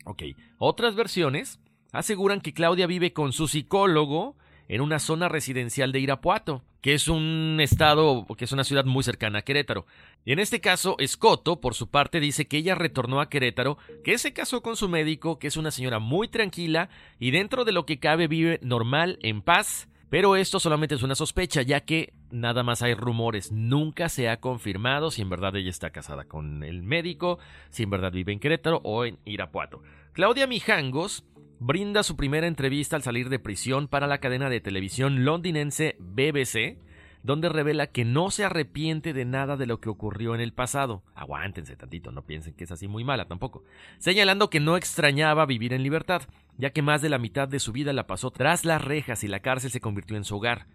[0.06, 0.24] Ok,
[0.58, 1.60] otras versiones
[1.92, 4.36] aseguran que Claudia vive con su psicólogo
[4.68, 9.03] en una zona residencial de Irapuato, que es un estado, que es una ciudad muy
[9.03, 9.86] cercana a Querétaro.
[10.26, 14.18] Y en este caso, Escoto, por su parte, dice que ella retornó a Querétaro, que
[14.18, 16.89] se casó con su médico, que es una señora muy tranquila
[17.20, 21.15] y dentro de lo que cabe vive normal, en paz, pero esto solamente es una
[21.15, 23.51] sospecha, ya que nada más hay rumores.
[23.51, 27.39] Nunca se ha confirmado si en verdad ella está casada con el médico,
[27.70, 29.82] si en verdad vive en Querétaro o en Irapuato.
[30.13, 31.26] Claudia Mijangos
[31.60, 36.78] brinda su primera entrevista al salir de prisión para la cadena de televisión londinense BBC,
[37.24, 41.03] donde revela que no se arrepiente de nada de lo que ocurrió en el pasado.
[41.16, 43.64] Aguántense tantito, no piensen que es así muy mala tampoco.
[43.97, 46.22] Señalando que no extrañaba vivir en libertad,
[46.58, 49.28] ya que más de la mitad de su vida la pasó tras las rejas y
[49.28, 50.68] la cárcel se convirtió en su hogar.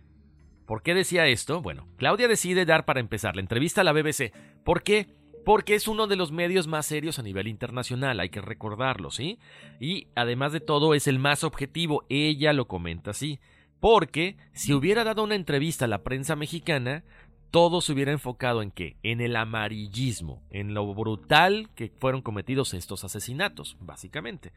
[0.66, 1.60] ¿Por qué decía esto?
[1.60, 4.32] Bueno, Claudia decide dar para empezar la entrevista a la BBC.
[4.64, 5.06] ¿Por qué?
[5.44, 9.38] Porque es uno de los medios más serios a nivel internacional, hay que recordarlo, ¿sí?
[9.80, 13.40] Y además de todo es el más objetivo, ella lo comenta así,
[13.80, 17.04] porque si hubiera dado una entrevista a la prensa mexicana,
[17.50, 18.96] todo se hubiera enfocado en qué?
[19.02, 24.52] En el amarillismo, en lo brutal que fueron cometidos estos asesinatos, básicamente.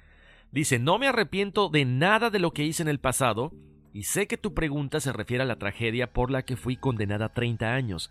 [0.51, 3.51] Dice, no me arrepiento de nada de lo que hice en el pasado,
[3.91, 7.25] y sé que tu pregunta se refiere a la tragedia por la que fui condenada
[7.25, 8.09] a 30 años,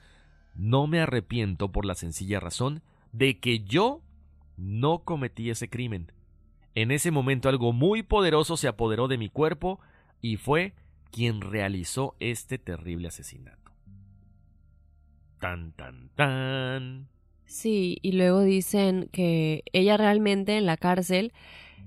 [0.54, 2.82] no me arrepiento por la sencilla razón
[3.12, 4.02] de que yo
[4.56, 6.12] no cometí ese crimen.
[6.74, 9.80] En ese momento algo muy poderoso se apoderó de mi cuerpo
[10.20, 10.74] y fue
[11.10, 13.72] quien realizó este terrible asesinato.
[15.38, 17.08] Tan, tan, tan.
[17.46, 21.32] Sí, y luego dicen que ella realmente en la cárcel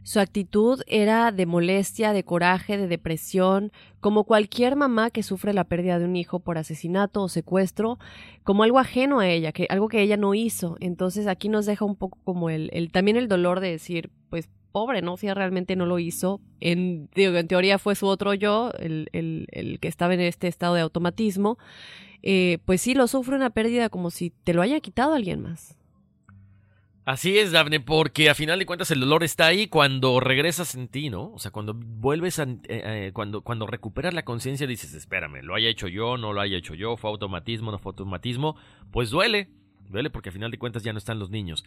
[0.03, 5.65] su actitud era de molestia, de coraje, de depresión, como cualquier mamá que sufre la
[5.65, 7.99] pérdida de un hijo por asesinato o secuestro,
[8.43, 10.77] como algo ajeno a ella, que algo que ella no hizo.
[10.79, 14.49] Entonces aquí nos deja un poco como el, el también el dolor de decir, pues
[14.71, 15.17] pobre, ¿no?
[15.17, 16.39] Si realmente no lo hizo.
[16.59, 20.75] En, en teoría fue su otro yo, el, el, el que estaba en este estado
[20.75, 21.57] de automatismo.
[22.23, 25.76] Eh, pues sí, lo sufre una pérdida como si te lo haya quitado alguien más.
[27.08, 30.89] Así es, Daphne, porque a final de cuentas el dolor está ahí cuando regresas en
[30.89, 31.32] ti, ¿no?
[31.32, 32.43] O sea, cuando vuelves a.
[32.43, 36.41] Eh, eh, cuando, cuando recuperas la conciencia dices, espérame, lo haya hecho yo, no lo
[36.41, 38.58] haya hecho yo, fue automatismo, no fue automatismo.
[38.91, 39.47] Pues duele,
[39.88, 41.64] duele porque a final de cuentas ya no están los niños.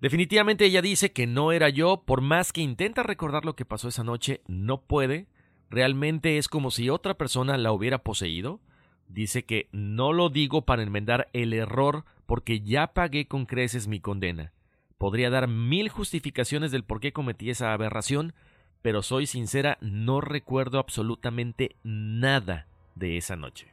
[0.00, 3.86] Definitivamente ella dice que no era yo, por más que intenta recordar lo que pasó
[3.86, 5.26] esa noche, no puede.
[5.68, 8.62] Realmente es como si otra persona la hubiera poseído.
[9.08, 14.00] Dice que no lo digo para enmendar el error porque ya pagué con creces mi
[14.00, 14.54] condena
[15.00, 18.34] Podría dar mil justificaciones del por qué cometí esa aberración,
[18.82, 23.72] pero soy sincera, no recuerdo absolutamente nada de esa noche.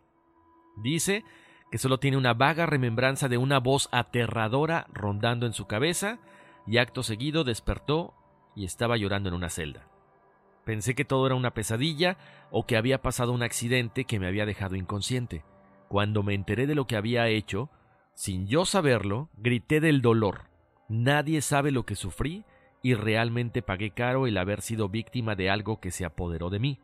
[0.78, 1.26] Dice
[1.70, 6.20] que solo tiene una vaga remembranza de una voz aterradora rondando en su cabeza,
[6.66, 8.14] y acto seguido despertó
[8.56, 9.86] y estaba llorando en una celda.
[10.64, 12.18] Pensé que todo era una pesadilla
[12.52, 15.44] o que había pasado un accidente que me había dejado inconsciente.
[15.90, 17.70] Cuando me enteré de lo que había hecho,
[18.14, 20.48] sin yo saberlo, grité del dolor
[20.90, 22.46] Nadie sabe lo que sufrí
[22.82, 26.80] y realmente pagué caro el haber sido víctima de algo que se apoderó de mí.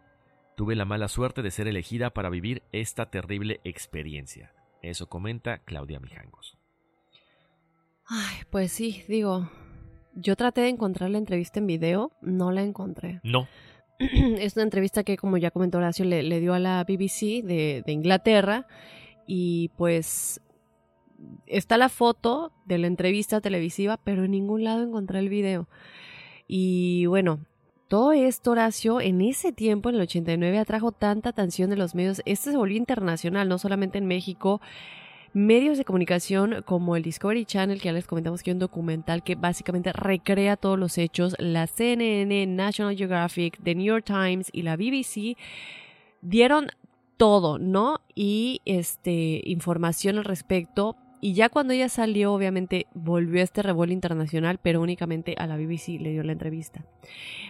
[0.55, 4.53] Tuve la mala suerte de ser elegida para vivir esta terrible experiencia.
[4.81, 6.57] Eso comenta Claudia Mijangos.
[8.05, 9.49] Ay, pues sí, digo,
[10.13, 13.21] yo traté de encontrar la entrevista en video, no la encontré.
[13.23, 13.47] No.
[13.99, 17.83] Es una entrevista que, como ya comentó Horacio, le, le dio a la BBC de,
[17.85, 18.67] de Inglaterra
[19.25, 20.41] y pues
[21.47, 25.67] está la foto de la entrevista televisiva, pero en ningún lado encontré el video.
[26.47, 27.39] Y bueno,
[27.87, 32.21] todo esto, Horacio, en ese tiempo, en el 89, atrajo tanta atención de los medios.
[32.25, 34.61] Este se volvió internacional, no solamente en México.
[35.33, 39.23] Medios de comunicación como el Discovery Channel, que ya les comentamos que es un documental
[39.23, 44.61] que básicamente recrea todos los hechos, la CNN, National Geographic, The New York Times y
[44.61, 45.37] la BBC
[46.21, 46.69] dieron
[47.17, 48.01] todo, ¿no?
[48.15, 53.93] Y este información al respecto y ya cuando ella salió, obviamente volvió a este revuelo
[53.93, 56.83] internacional, pero únicamente a la BBC le dio la entrevista.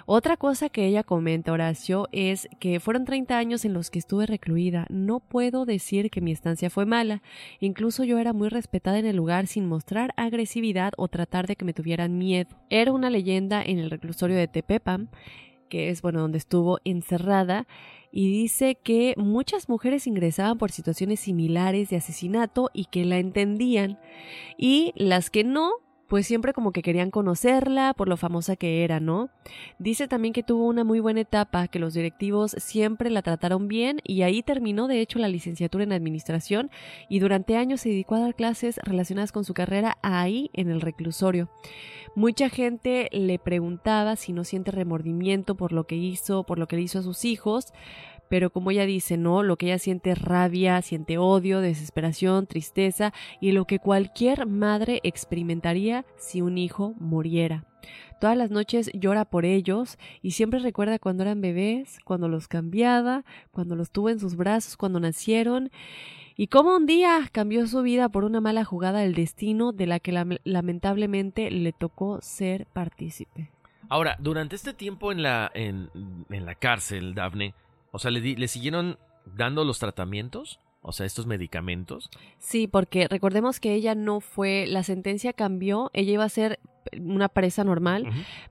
[0.05, 4.27] Otra cosa que ella comenta, Horacio, es que fueron 30 años en los que estuve
[4.27, 4.85] recluida.
[4.91, 7.23] No puedo decir que mi estancia fue mala.
[7.59, 11.65] Incluso yo era muy respetada en el lugar sin mostrar agresividad o tratar de que
[11.65, 12.55] me tuvieran miedo.
[12.69, 15.07] Era una leyenda en el reclusorio de Tepepam,
[15.67, 17.65] que es, bueno, donde estuvo encerrada
[18.15, 23.99] y dice que muchas mujeres ingresaban por situaciones similares de asesinato y que la entendían
[24.55, 25.71] y las que no
[26.13, 29.31] pues siempre como que querían conocerla por lo famosa que era, ¿no?
[29.79, 33.99] Dice también que tuvo una muy buena etapa, que los directivos siempre la trataron bien
[34.03, 36.69] y ahí terminó de hecho la licenciatura en administración
[37.09, 40.81] y durante años se dedicó a dar clases relacionadas con su carrera ahí en el
[40.81, 41.49] reclusorio.
[42.13, 46.75] Mucha gente le preguntaba si no siente remordimiento por lo que hizo, por lo que
[46.75, 47.73] le hizo a sus hijos,
[48.29, 53.13] pero como ella dice, no, lo que ella siente es rabia, siente odio, desesperación, tristeza
[53.39, 57.65] y lo que cualquier madre experimentaría si un hijo muriera.
[58.19, 63.25] Todas las noches llora por ellos y siempre recuerda cuando eran bebés, cuando los cambiaba,
[63.51, 65.69] cuando los tuvo en sus brazos, cuando nacieron
[66.35, 69.99] y cómo un día cambió su vida por una mala jugada del destino de la
[69.99, 70.13] que
[70.43, 73.51] lamentablemente le tocó ser partícipe.
[73.89, 75.89] Ahora, durante este tiempo en la, en,
[76.29, 77.53] en la cárcel, Daphne,
[77.93, 80.59] o sea, ¿le, ¿le siguieron dando los tratamientos?
[80.81, 82.09] O sea, estos medicamentos.
[82.39, 86.59] Sí, porque recordemos que ella no fue, la sentencia cambió, ella iba a ser
[86.99, 88.09] una presa normal,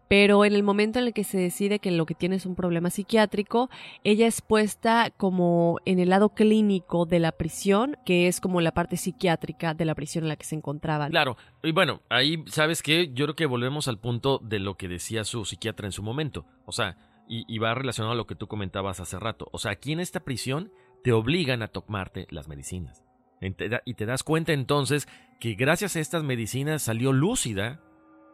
[0.08, 2.54] pero en el momento en el que se decide que lo que tiene es un
[2.54, 3.68] problema psiquiátrico,
[4.04, 8.72] ella es puesta como en el lado clínico de la prisión, que es como la
[8.72, 11.08] parte psiquiátrica de la prisión en la que se encontraba.
[11.08, 13.10] Claro, y bueno, ahí, ¿sabes qué?
[13.12, 16.46] Yo creo que volvemos al punto de lo que decía su psiquiatra en su momento.
[16.64, 16.96] O sea,
[17.34, 19.48] y, va relacionado a lo que tú comentabas hace rato.
[19.52, 20.70] O sea, aquí en esta prisión
[21.02, 23.02] te obligan a tomarte las medicinas.
[23.40, 25.08] Y te das cuenta entonces
[25.40, 27.80] que gracias a estas medicinas salió lúcida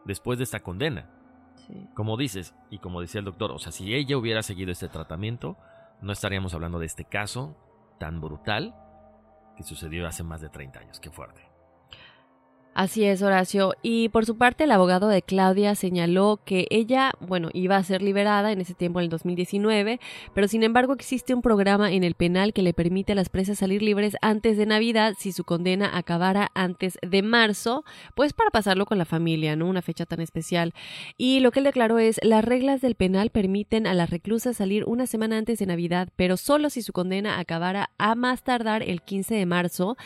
[0.03, 1.09] después de esta condena.
[1.93, 5.57] Como dices, y como decía el doctor, o sea, si ella hubiera seguido este tratamiento,
[6.01, 7.55] no estaríamos hablando de este caso
[7.99, 8.75] tan brutal
[9.55, 10.99] que sucedió hace más de 30 años.
[10.99, 11.48] Qué fuerte.
[12.79, 13.73] Así es, Horacio.
[13.81, 18.01] Y por su parte, el abogado de Claudia señaló que ella, bueno, iba a ser
[18.01, 19.99] liberada en ese tiempo, en el 2019,
[20.33, 23.59] pero sin embargo existe un programa en el penal que le permite a las presas
[23.59, 27.83] salir libres antes de Navidad si su condena acabara antes de marzo,
[28.15, 29.67] pues para pasarlo con la familia, ¿no?
[29.67, 30.73] Una fecha tan especial.
[31.17, 34.85] Y lo que él declaró es, las reglas del penal permiten a las reclusas salir
[34.85, 39.01] una semana antes de Navidad, pero solo si su condena acabara a más tardar el
[39.01, 39.97] 15 de marzo.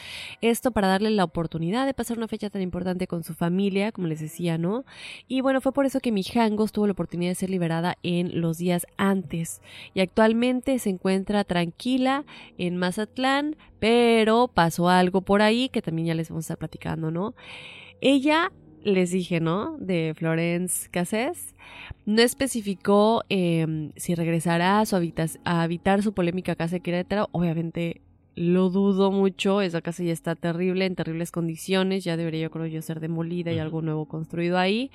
[0.42, 4.08] Esto para darle la oportunidad de pasar una fecha tan importante con su familia, como
[4.08, 4.86] les decía, ¿no?
[5.28, 8.58] Y bueno, fue por eso que Mijangos tuvo la oportunidad de ser liberada en los
[8.58, 9.62] días antes.
[9.94, 12.26] Y actualmente se encuentra tranquila
[12.58, 17.12] en Mazatlán, pero pasó algo por ahí que también ya les vamos a estar platicando,
[17.12, 17.36] ¿no?
[18.02, 18.52] Ella
[18.84, 19.78] les dije, ¿no?
[19.80, 21.56] De Florence Cassés,
[22.06, 27.30] no especificó em, si regresará a, su a habitar su polémica casa de Querétaro.
[27.32, 28.02] Obviamente
[28.36, 32.66] lo dudo mucho, esa casa ya está terrible, en terribles condiciones, ya debería yo creo
[32.66, 34.92] yo ser demolida y algo nuevo construido ahí.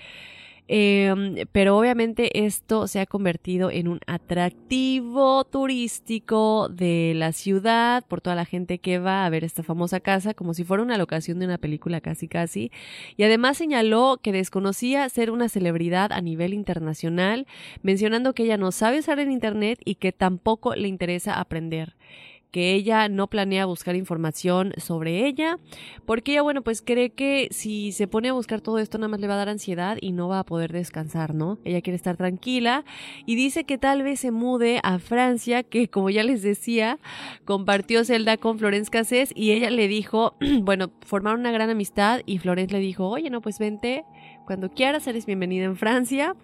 [0.70, 8.20] Em, pero obviamente esto se ha convertido en un atractivo turístico de la ciudad por
[8.20, 11.39] toda la gente que va a ver esta famosa casa como si fuera una locación
[11.39, 12.70] de una película casi casi.
[13.16, 17.47] Y además señaló que desconocía ser una celebridad a nivel internacional,
[17.82, 21.97] mencionando que ella no sabe usar el Internet y que tampoco le interesa aprender
[22.51, 25.59] que ella no planea buscar información sobre ella,
[26.07, 29.20] porque ella, bueno, pues cree que si se pone a buscar todo esto nada más
[29.20, 31.59] le va a dar ansiedad y no va a poder descansar, ¿no?
[31.64, 32.84] Ella quiere estar tranquila
[33.26, 36.99] y dice que tal vez se mude a Francia, que como ya les decía,
[37.44, 42.38] compartió Zelda con Florence Cassés y ella le dijo, bueno, formaron una gran amistad y
[42.38, 44.05] Florence le dijo, oye, no, pues vente
[44.46, 46.34] cuando quieras, eres bienvenida en Francia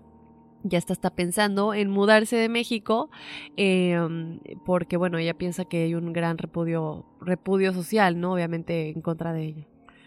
[0.64, 3.10] ya está, está pensando en mudarse de México
[3.56, 8.32] em, porque, bueno, ella piensa que hay un gran repudio, repudio social, ¿no?
[8.32, 9.66] Obviamente en contra de ella.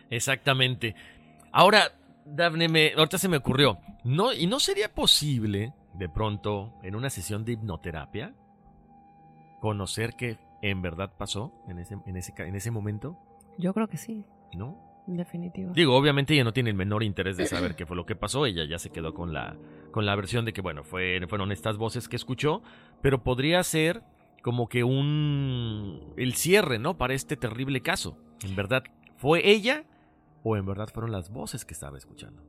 [0.10, 0.96] Exactamente.
[1.52, 1.92] Ahora,
[2.26, 7.10] Daphne, me, ahorita se me ocurrió, ¿no, ¿y no sería posible, de pronto, en una
[7.10, 8.34] sesión de hipnoterapia,
[9.62, 13.18] conocer qué en verdad pasó en ese, en ese, en ese momento?
[13.58, 14.26] Yo creo que sí.
[14.54, 14.87] ¿No?
[15.08, 15.72] Definitivo.
[15.74, 18.46] Digo, obviamente ella no tiene el menor interés de saber qué fue lo que pasó,
[18.46, 19.56] ella ya se quedó con la
[19.92, 22.62] con la versión de que, bueno, fueron estas voces que escuchó,
[23.02, 24.04] pero podría ser
[24.44, 26.14] como que un...
[26.18, 26.98] el cierre, ¿no?
[26.98, 28.18] Para este terrible caso.
[28.44, 28.84] En verdad,
[29.16, 29.86] ¿fue ella
[30.44, 32.44] o en verdad fueron las voces que estaba escuchando?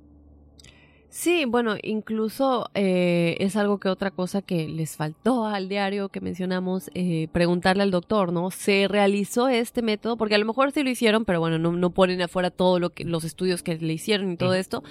[1.11, 6.21] Sí, bueno, incluso eh, es algo que otra cosa que les faltó al diario que
[6.21, 8.51] mencionamos, eh, preguntarle al doctor, ¿no?
[8.51, 10.19] ¿Se realizó este método?
[10.19, 12.91] Porque a lo mejor sí lo hicieron, pero bueno, no, no ponen afuera todos lo
[12.91, 14.83] que, los estudios que le hicieron y todo esto.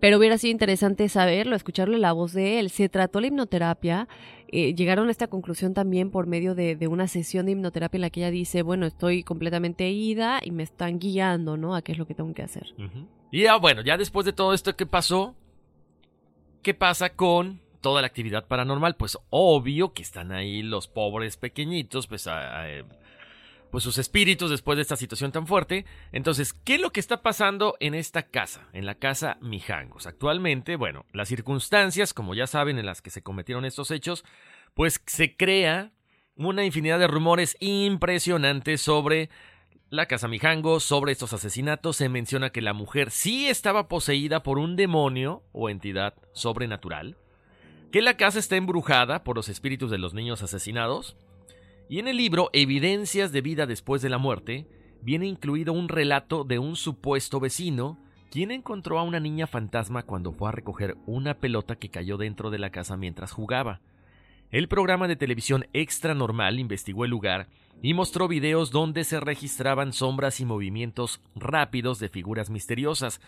[0.00, 2.68] Pero hubiera sido interesante saberlo, escucharle la voz de él.
[2.68, 4.06] ¿Se trató la hipnoterapia?
[4.48, 8.10] Eh, llegaron a esta conclusión también por medio de, una sesión de hipnoterapia en la
[8.10, 11.74] que ella dice, bueno, estoy completamente ida y me están guiando, ¿no?
[11.74, 12.74] A qué es lo que tengo que hacer.
[13.30, 15.34] Y ya, bueno, ya después de todo esto que pasó,
[16.64, 18.96] ¿Qué pasa con toda la actividad paranormal?
[18.96, 22.26] Pues obvio que están ahí los pobres pequeñitos, pues,
[23.70, 25.84] pues sus espíritus después de esta situación tan fuerte.
[26.10, 28.66] Entonces, ¿qué es lo que está pasando en esta casa?
[28.72, 30.06] En la casa Mijangos.
[30.06, 34.24] Actualmente, bueno, las circunstancias, como ya saben, en las que se cometieron estos hechos,
[34.72, 35.92] pues se crea
[36.34, 39.28] una infinidad de rumores impresionantes sobre
[39.94, 44.58] la Casa Mijango, sobre estos asesinatos, se menciona que la mujer sí estaba poseída por
[44.58, 47.16] un demonio o entidad sobrenatural,
[47.92, 51.16] que la casa está embrujada por los espíritus de los niños asesinados,
[51.88, 54.66] y en el libro Evidencias de vida después de la muerte,
[55.00, 57.98] viene incluido un relato de un supuesto vecino
[58.32, 62.50] quien encontró a una niña fantasma cuando fue a recoger una pelota que cayó dentro
[62.50, 63.80] de la casa mientras jugaba.
[64.50, 67.46] El programa de televisión Extra Normal investigó el lugar
[67.84, 73.20] y mostró videos donde se registraban sombras y movimientos rápidos de figuras misteriosas.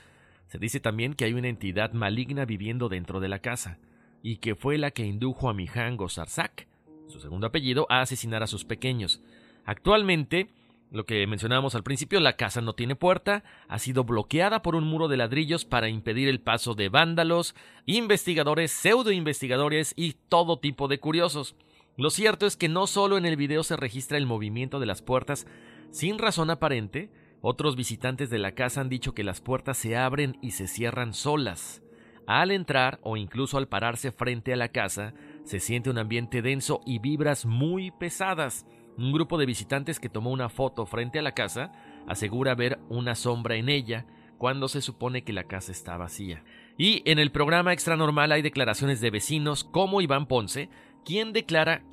[0.46, 3.78] Se dice también que hay una entidad maligna viviendo dentro de la casa,
[4.22, 6.68] y que fue la que indujo a Mijango Sarsak,
[7.07, 9.20] su segundo apellido, a asesinar a sus pequeños.
[9.66, 10.48] Actualmente,
[10.90, 14.84] lo que mencionábamos al principio, la casa no tiene puerta, ha sido bloqueada por un
[14.84, 17.54] muro de ladrillos para impedir el paso de vándalos,
[17.84, 21.57] investigadores, pseudo investigadores y todo tipo de curiosos.
[21.97, 25.01] Lo cierto es que no solo en el video se registra el movimiento de las
[25.01, 25.47] puertas
[25.90, 30.36] sin razón aparente, otros visitantes de la casa han dicho que las puertas se abren
[30.42, 31.82] y se cierran solas.
[32.26, 36.80] Al entrar o incluso al pararse frente a la casa, se siente un ambiente denso
[36.84, 38.66] y vibras muy pesadas.
[38.99, 41.72] Un grupo de visitantes que tomó una foto frente a la casa
[42.07, 44.07] asegura ver una sombra en ella
[44.38, 46.44] cuando se supone que la casa está vacía.
[46.76, 50.68] Y en el programa Extra Normal hay declaraciones de vecinos como Iván Ponce,
[51.07, 51.84] ¿Quién declara,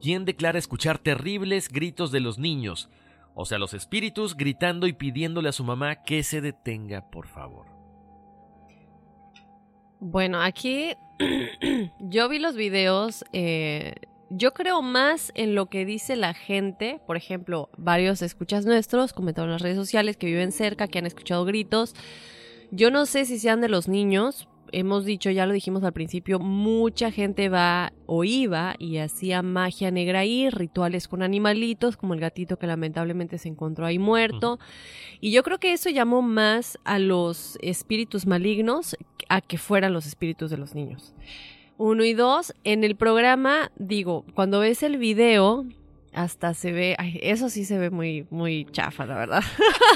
[0.00, 2.88] quién declara escuchar terribles gritos de los niños,
[3.34, 7.66] o sea, los espíritus gritando y pidiéndole a su mamá que se detenga, por favor.
[9.98, 10.94] Bueno, aquí
[11.98, 13.94] yo vi los videos, eh,
[14.30, 19.50] yo creo más en lo que dice la gente, por ejemplo, varios escuchas nuestros comentaron
[19.50, 21.94] en las redes sociales que viven cerca, que han escuchado gritos.
[22.70, 26.38] Yo no sé si sean de los niños, hemos dicho, ya lo dijimos al principio,
[26.38, 32.20] mucha gente va o iba y hacía magia negra ahí, rituales con animalitos, como el
[32.20, 34.58] gatito que lamentablemente se encontró ahí muerto.
[35.20, 38.96] Y yo creo que eso llamó más a los espíritus malignos
[39.28, 41.14] a que fueran los espíritus de los niños.
[41.78, 45.66] Uno y dos, en el programa, digo, cuando ves el video,
[46.12, 49.42] hasta se ve, eso sí se ve muy, muy chafa, la verdad.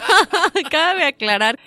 [0.70, 1.58] Cabe aclarar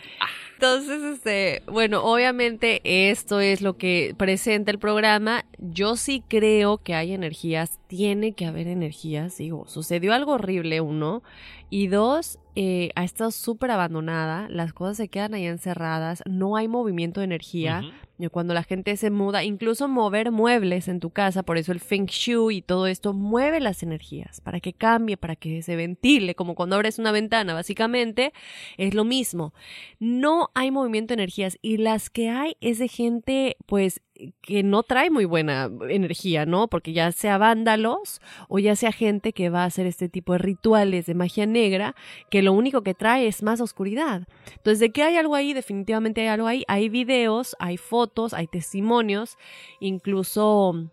[0.60, 5.45] entonces, este, bueno, obviamente esto es lo que presenta el programa.
[5.57, 9.38] Yo sí creo que hay energías, tiene que haber energías.
[9.38, 11.24] Digo, sucedió algo horrible, uno.
[11.70, 16.67] Y dos, eh, ha estado súper abandonada, las cosas se quedan ahí encerradas, no hay
[16.67, 17.84] movimiento de energía.
[18.32, 22.07] Cuando la gente se muda, incluso mover muebles en tu casa, por eso el Feng
[22.07, 26.53] Shui y todo esto mueve las energías para que cambie, para que se ventile, como
[26.53, 28.34] cuando abres una ventana, básicamente
[28.78, 29.53] es lo mismo.
[29.99, 34.01] No hay movimiento de energías y las que hay es de gente, pues,
[34.41, 36.68] que no trae muy buena energía, ¿no?
[36.68, 40.39] Porque ya sea vándalos o ya sea gente que va a hacer este tipo de
[40.39, 41.95] rituales de magia negra,
[42.30, 44.27] que lo único que trae es más oscuridad.
[44.56, 46.64] Entonces, de que hay algo ahí, definitivamente hay algo ahí.
[46.68, 49.38] Hay videos, hay fotos, hay testimonios,
[49.80, 50.89] incluso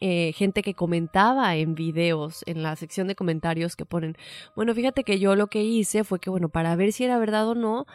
[0.00, 4.16] eh, gente que comentaba en videos, en la sección de comentarios que ponen,
[4.56, 7.48] bueno, fíjate que yo lo que hice fue que, bueno, para ver si era verdad
[7.48, 7.86] o no,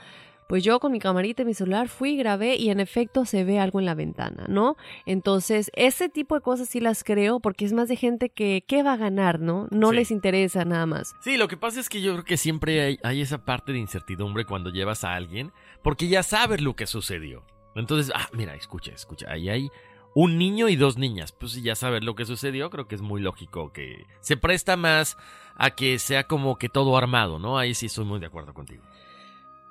[0.49, 3.59] pues yo con mi camarita y mi celular fui, grabé y en efecto se ve
[3.59, 4.77] algo en la ventana, ¿no?
[5.05, 8.81] Entonces, ese tipo de cosas sí las creo porque es más de gente que, ¿qué
[8.81, 9.67] va a ganar, no?
[9.69, 11.13] No les interesa nada más.
[11.21, 13.77] Sí, lo que pasa es que yo creo que siempre hay, hay esa parte de
[13.77, 15.51] incertidumbre cuando llevas a alguien
[15.83, 17.45] porque ya sabes lo que sucedió.
[17.75, 19.69] Entonces, ah, mira, escucha, escucha, ahí hay
[20.15, 21.31] un niño y dos niñas.
[21.31, 24.77] Pues si ya sabes lo que sucedió, creo que es muy lógico que se presta
[24.77, 25.15] más
[25.55, 27.59] a que sea como que todo armado, ¿no?
[27.59, 28.83] Ahí sí estoy muy de acuerdo contigo.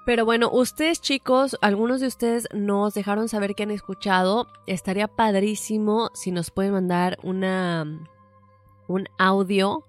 [0.08, 4.46] Pero bueno, ustedes chicos, algunos de ustedes nos dejaron saber que han escuchado.
[4.66, 7.84] Estaría padrísimo si nos pueden mandar una
[8.86, 9.84] un audio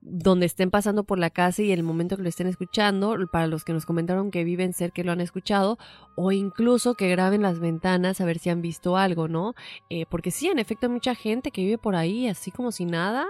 [0.00, 3.62] donde estén pasando por la casa y el momento que lo estén escuchando, para los
[3.62, 5.78] que nos comentaron que viven cerca y lo han escuchado,
[6.16, 9.54] o incluso que graben las ventanas a ver si han visto algo, ¿no?
[9.88, 12.86] Eh, porque sí, en efecto, hay mucha gente que vive por ahí, así como si
[12.86, 13.28] nada,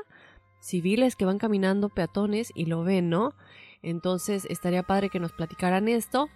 [0.59, 3.35] civiles que van caminando, peatones, y lo ven, ¿no?
[3.83, 6.29] Entonces estaría padre que nos platicaran esto.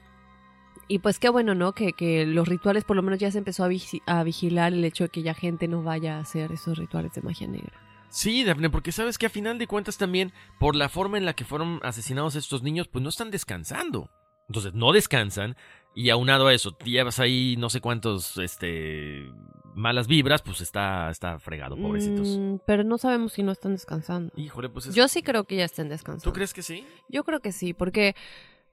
[0.88, 1.72] Y pues qué bueno, ¿no?
[1.72, 5.10] Que, que los rituales por lo menos ya se empezó a, vigilar el hecho de
[5.10, 7.72] que ya gente no vaya a hacer esos rituales de magia negra.
[8.08, 11.34] Sí, Daphne, porque sabes que a final de cuentas también, por la forma en la
[11.34, 14.10] que fueron asesinados estos niños, pues no están descansando.
[14.48, 15.56] Entonces no descansan
[15.94, 19.30] y aunado a eso, llevas ahí no sé cuántos, este,
[19.74, 22.36] malas vibras, pues está, está fregado, pobrecitos.
[22.38, 24.32] Mm, pero no sabemos si no están descansando.
[24.36, 26.30] Híjole, pues Yo sí creo que ya estén descansando.
[26.30, 26.84] ¿Tú crees que sí?
[27.08, 28.14] Yo creo que sí, porque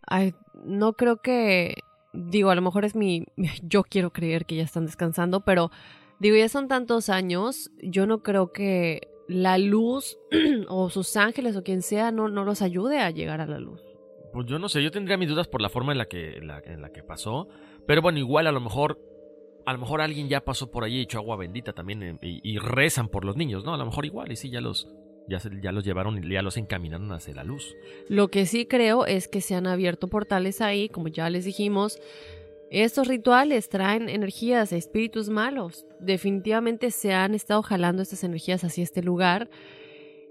[0.08, 1.76] ay, no creo que,
[2.14, 3.26] digo, a lo mejor es mi,
[3.64, 5.72] yo quiero creer que ya están descansando, pero
[6.20, 10.18] digo, ya son tantos años, yo no creo que la luz
[10.68, 13.82] o sus ángeles o quien sea no, no los ayude a llegar a la luz.
[14.34, 16.48] Pues yo no sé, yo tendría mis dudas por la forma en la que, en
[16.48, 17.48] la, que pasó.
[17.88, 19.00] Pero bueno, igual a lo mejor.
[19.70, 22.58] A lo mejor alguien ya pasó por ahí y echó agua bendita también eh, y,
[22.58, 23.76] rezan por los niños, ¿no?
[23.76, 24.88] A lo mejor igual, y sí, ya los,
[25.28, 27.76] ya, ya los llevaron y ya los encaminaron hacia la luz.
[28.08, 32.00] Lo que sí creo es que se han abierto portales ahí, como ya les dijimos.
[32.72, 35.86] Estos rituales traen energías, espíritus malos.
[36.00, 39.52] Definitivamente se han estado jalando estas energías hacia este lugar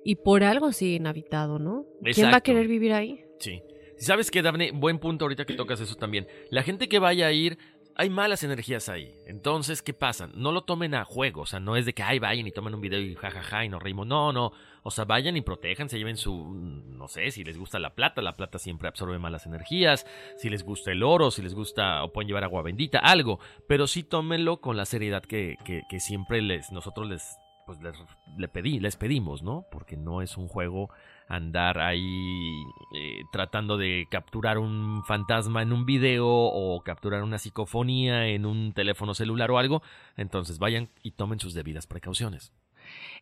[0.03, 1.87] y por algo siguen habitado, ¿no?
[2.03, 3.25] ¿Quién va a querer vivir ahí?
[3.39, 3.63] Sí.
[3.99, 4.71] ¿Sabes qué, Daphne?
[4.73, 6.29] Buen punto ahorita que tocas eso también.
[6.51, 7.59] La gente que vaya a ir,
[7.99, 9.13] hay malas energías ahí.
[9.27, 10.29] Entonces, ¿qué pasa?
[10.33, 11.43] No lo tomen a juego.
[11.43, 13.69] O sea, no es de que, ay, vayan y tomen un video y jajaja y
[13.69, 14.07] nos reímos.
[14.07, 14.53] No, no.
[14.85, 18.23] O sea, vayan y protejan, se lleven su, no sé, si les gusta la plata,
[18.23, 20.07] la plata siempre absorbe malas energías.
[20.37, 23.41] Si les gusta el oro, si les gusta, o pueden llevar agua bendita, algo.
[23.67, 27.37] Pero sí tómenlo con la seriedad que, que, que siempre les, nosotros les,
[27.69, 29.67] pues les, pedí, les pedimos, ¿no?
[29.71, 30.89] Porque no es un juego
[31.29, 32.65] andar ahí
[32.95, 38.73] eh, tratando de capturar un fantasma en un video o capturar una psicofonía en un
[38.73, 39.83] teléfono celular o algo.
[40.17, 42.53] Entonces vayan y tomen sus debidas precauciones.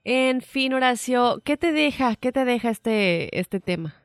[0.04, 2.14] En fin, Horacio, ¿qué te deja?
[2.14, 3.96] ¿Qué te deja este, este tema?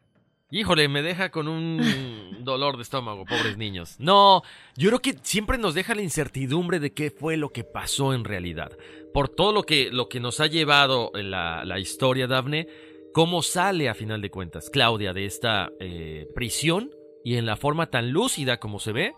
[0.49, 1.80] Híjole, me deja con un
[2.44, 3.95] dolor de estómago, pobres niños.
[3.99, 4.41] No,
[4.76, 8.26] yo creo que siempre nos deja la incertidumbre de qué fue lo que pasó en
[8.26, 8.72] realidad.
[9.14, 12.68] Por todo lo que, lo que nos ha llevado la, la historia, Daphne,
[13.14, 16.92] cómo sale a final de cuentas Claudia de esta eh, prisión
[17.24, 19.14] y en la forma tan lúcida como se ve,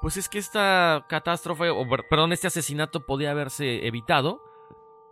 [0.00, 4.40] pues es que esta catástrofe, o perdón, este asesinato podía haberse evitado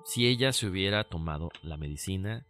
[0.04, 2.46] si ella se hubiera tomado la medicina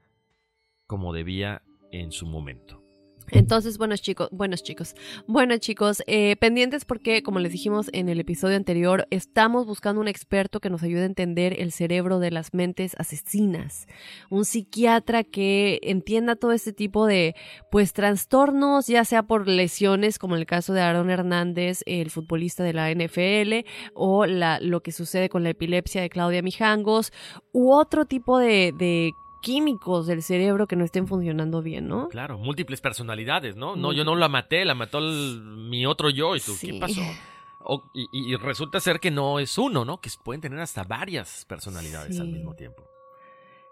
[0.86, 2.85] como debía en su momento.
[3.30, 4.94] Entonces, buenos chicos, buenos chicos,
[5.26, 10.08] bueno chicos, eh, pendientes porque, como les dijimos en el episodio anterior, estamos buscando un
[10.08, 13.86] experto que nos ayude a entender el cerebro de las mentes asesinas,
[14.30, 17.34] un psiquiatra que entienda todo este tipo de,
[17.70, 22.62] pues, trastornos, ya sea por lesiones, como en el caso de Aaron Hernández, el futbolista
[22.62, 27.12] de la NFL, o la, lo que sucede con la epilepsia de Claudia Mijangos,
[27.52, 29.12] u otro tipo de, de
[29.46, 32.08] químicos del cerebro que no estén funcionando bien, ¿no?
[32.08, 33.76] Claro, múltiples personalidades, ¿no?
[33.76, 37.00] No, yo no la maté, la mató mi otro yo y tú, ¿qué pasó?
[37.94, 40.00] y, resulta ser que no es uno, ¿no?
[40.00, 42.82] Que pueden tener hasta varias personalidades al mismo tiempo.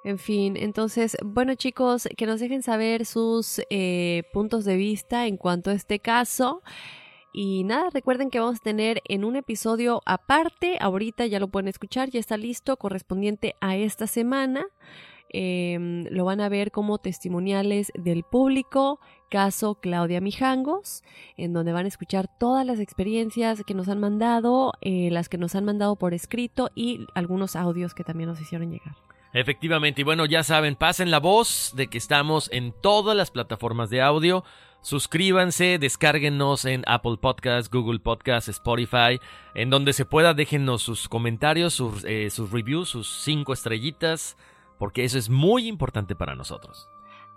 [0.04, 5.36] En fin, entonces, bueno chicos, que nos dejen saber sus eh, puntos de vista en
[5.36, 6.62] cuanto a este caso.
[7.32, 11.66] Y nada, recuerden que vamos a tener en un episodio aparte, ahorita ya lo pueden
[11.66, 14.66] escuchar, ya está listo, correspondiente a esta semana.
[15.36, 21.02] Em, lo van a ver como testimoniales del público, caso Claudia Mijangos,
[21.36, 25.36] en donde van a escuchar todas las experiencias que nos han mandado, eh, las que
[25.36, 28.94] nos han mandado por escrito y algunos audios que también nos hicieron llegar.
[29.32, 33.90] Efectivamente, y bueno, ya saben, pasen la voz de que estamos en todas las plataformas
[33.90, 34.44] de audio.
[34.82, 39.18] Suscríbanse, descárguenos en Apple Podcasts, Google Podcasts, Spotify,
[39.56, 44.36] en donde se pueda, déjenos sus comentarios, sus, eh, sus reviews, sus cinco estrellitas
[44.78, 46.88] porque eso es muy importante para nosotros.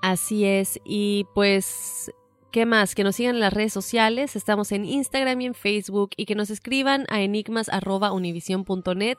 [0.02, 2.12] Así es, y pues
[2.52, 2.96] ¿Qué más?
[2.96, 6.34] Que nos sigan en las redes sociales, estamos en Instagram y en Facebook y que
[6.34, 9.18] nos escriban a enigmas.univision.net,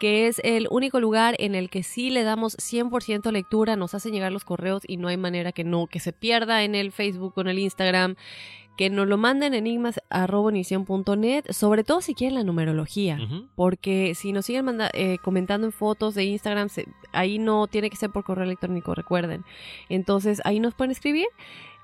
[0.00, 4.12] que es el único lugar en el que sí le damos 100% lectura, nos hacen
[4.12, 7.34] llegar los correos y no hay manera que no, que se pierda en el Facebook
[7.36, 8.16] o en el Instagram
[8.76, 13.18] que nos lo manden enigmas.univision.net, sobre todo si quieren la numerología,
[13.54, 16.68] porque si nos siguen eh, comentando en fotos de Instagram,
[17.12, 19.44] ahí no tiene que ser por correo electrónico, recuerden.
[19.88, 21.26] Entonces ahí nos pueden escribir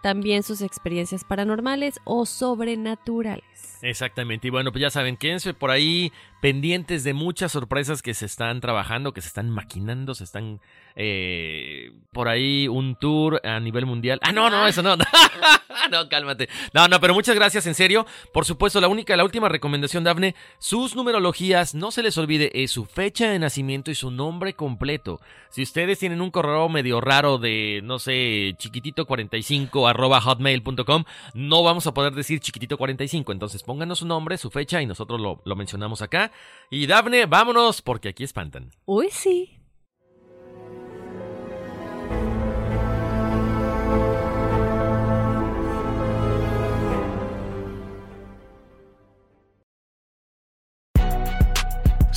[0.00, 3.78] también sus experiencias paranormales o sobrenaturales.
[3.82, 8.26] Exactamente, y bueno, pues ya saben, quédense por ahí pendientes de muchas sorpresas que se
[8.26, 10.60] están trabajando, que se están maquinando, se están
[11.00, 14.18] eh, por ahí un tour a nivel mundial.
[14.22, 14.96] Ah, no, no, eso no.
[14.96, 16.48] no, cálmate.
[16.74, 18.04] No, no, pero muchas gracias, en serio.
[18.32, 22.72] Por supuesto, la única, la última recomendación, Dafne, sus numerologías, no se les olvide, es
[22.72, 25.20] su fecha de nacimiento y su nombre completo.
[25.50, 31.04] Si ustedes tienen un correo medio raro de, no sé, chiquitito45 arroba hotmail.com,
[31.34, 33.30] no vamos a poder decir chiquitito45.
[33.30, 36.32] Entonces pónganos su nombre, su fecha y nosotros lo, lo mencionamos acá.
[36.70, 38.72] Y Dafne, vámonos porque aquí espantan.
[38.84, 39.57] Uy, sí.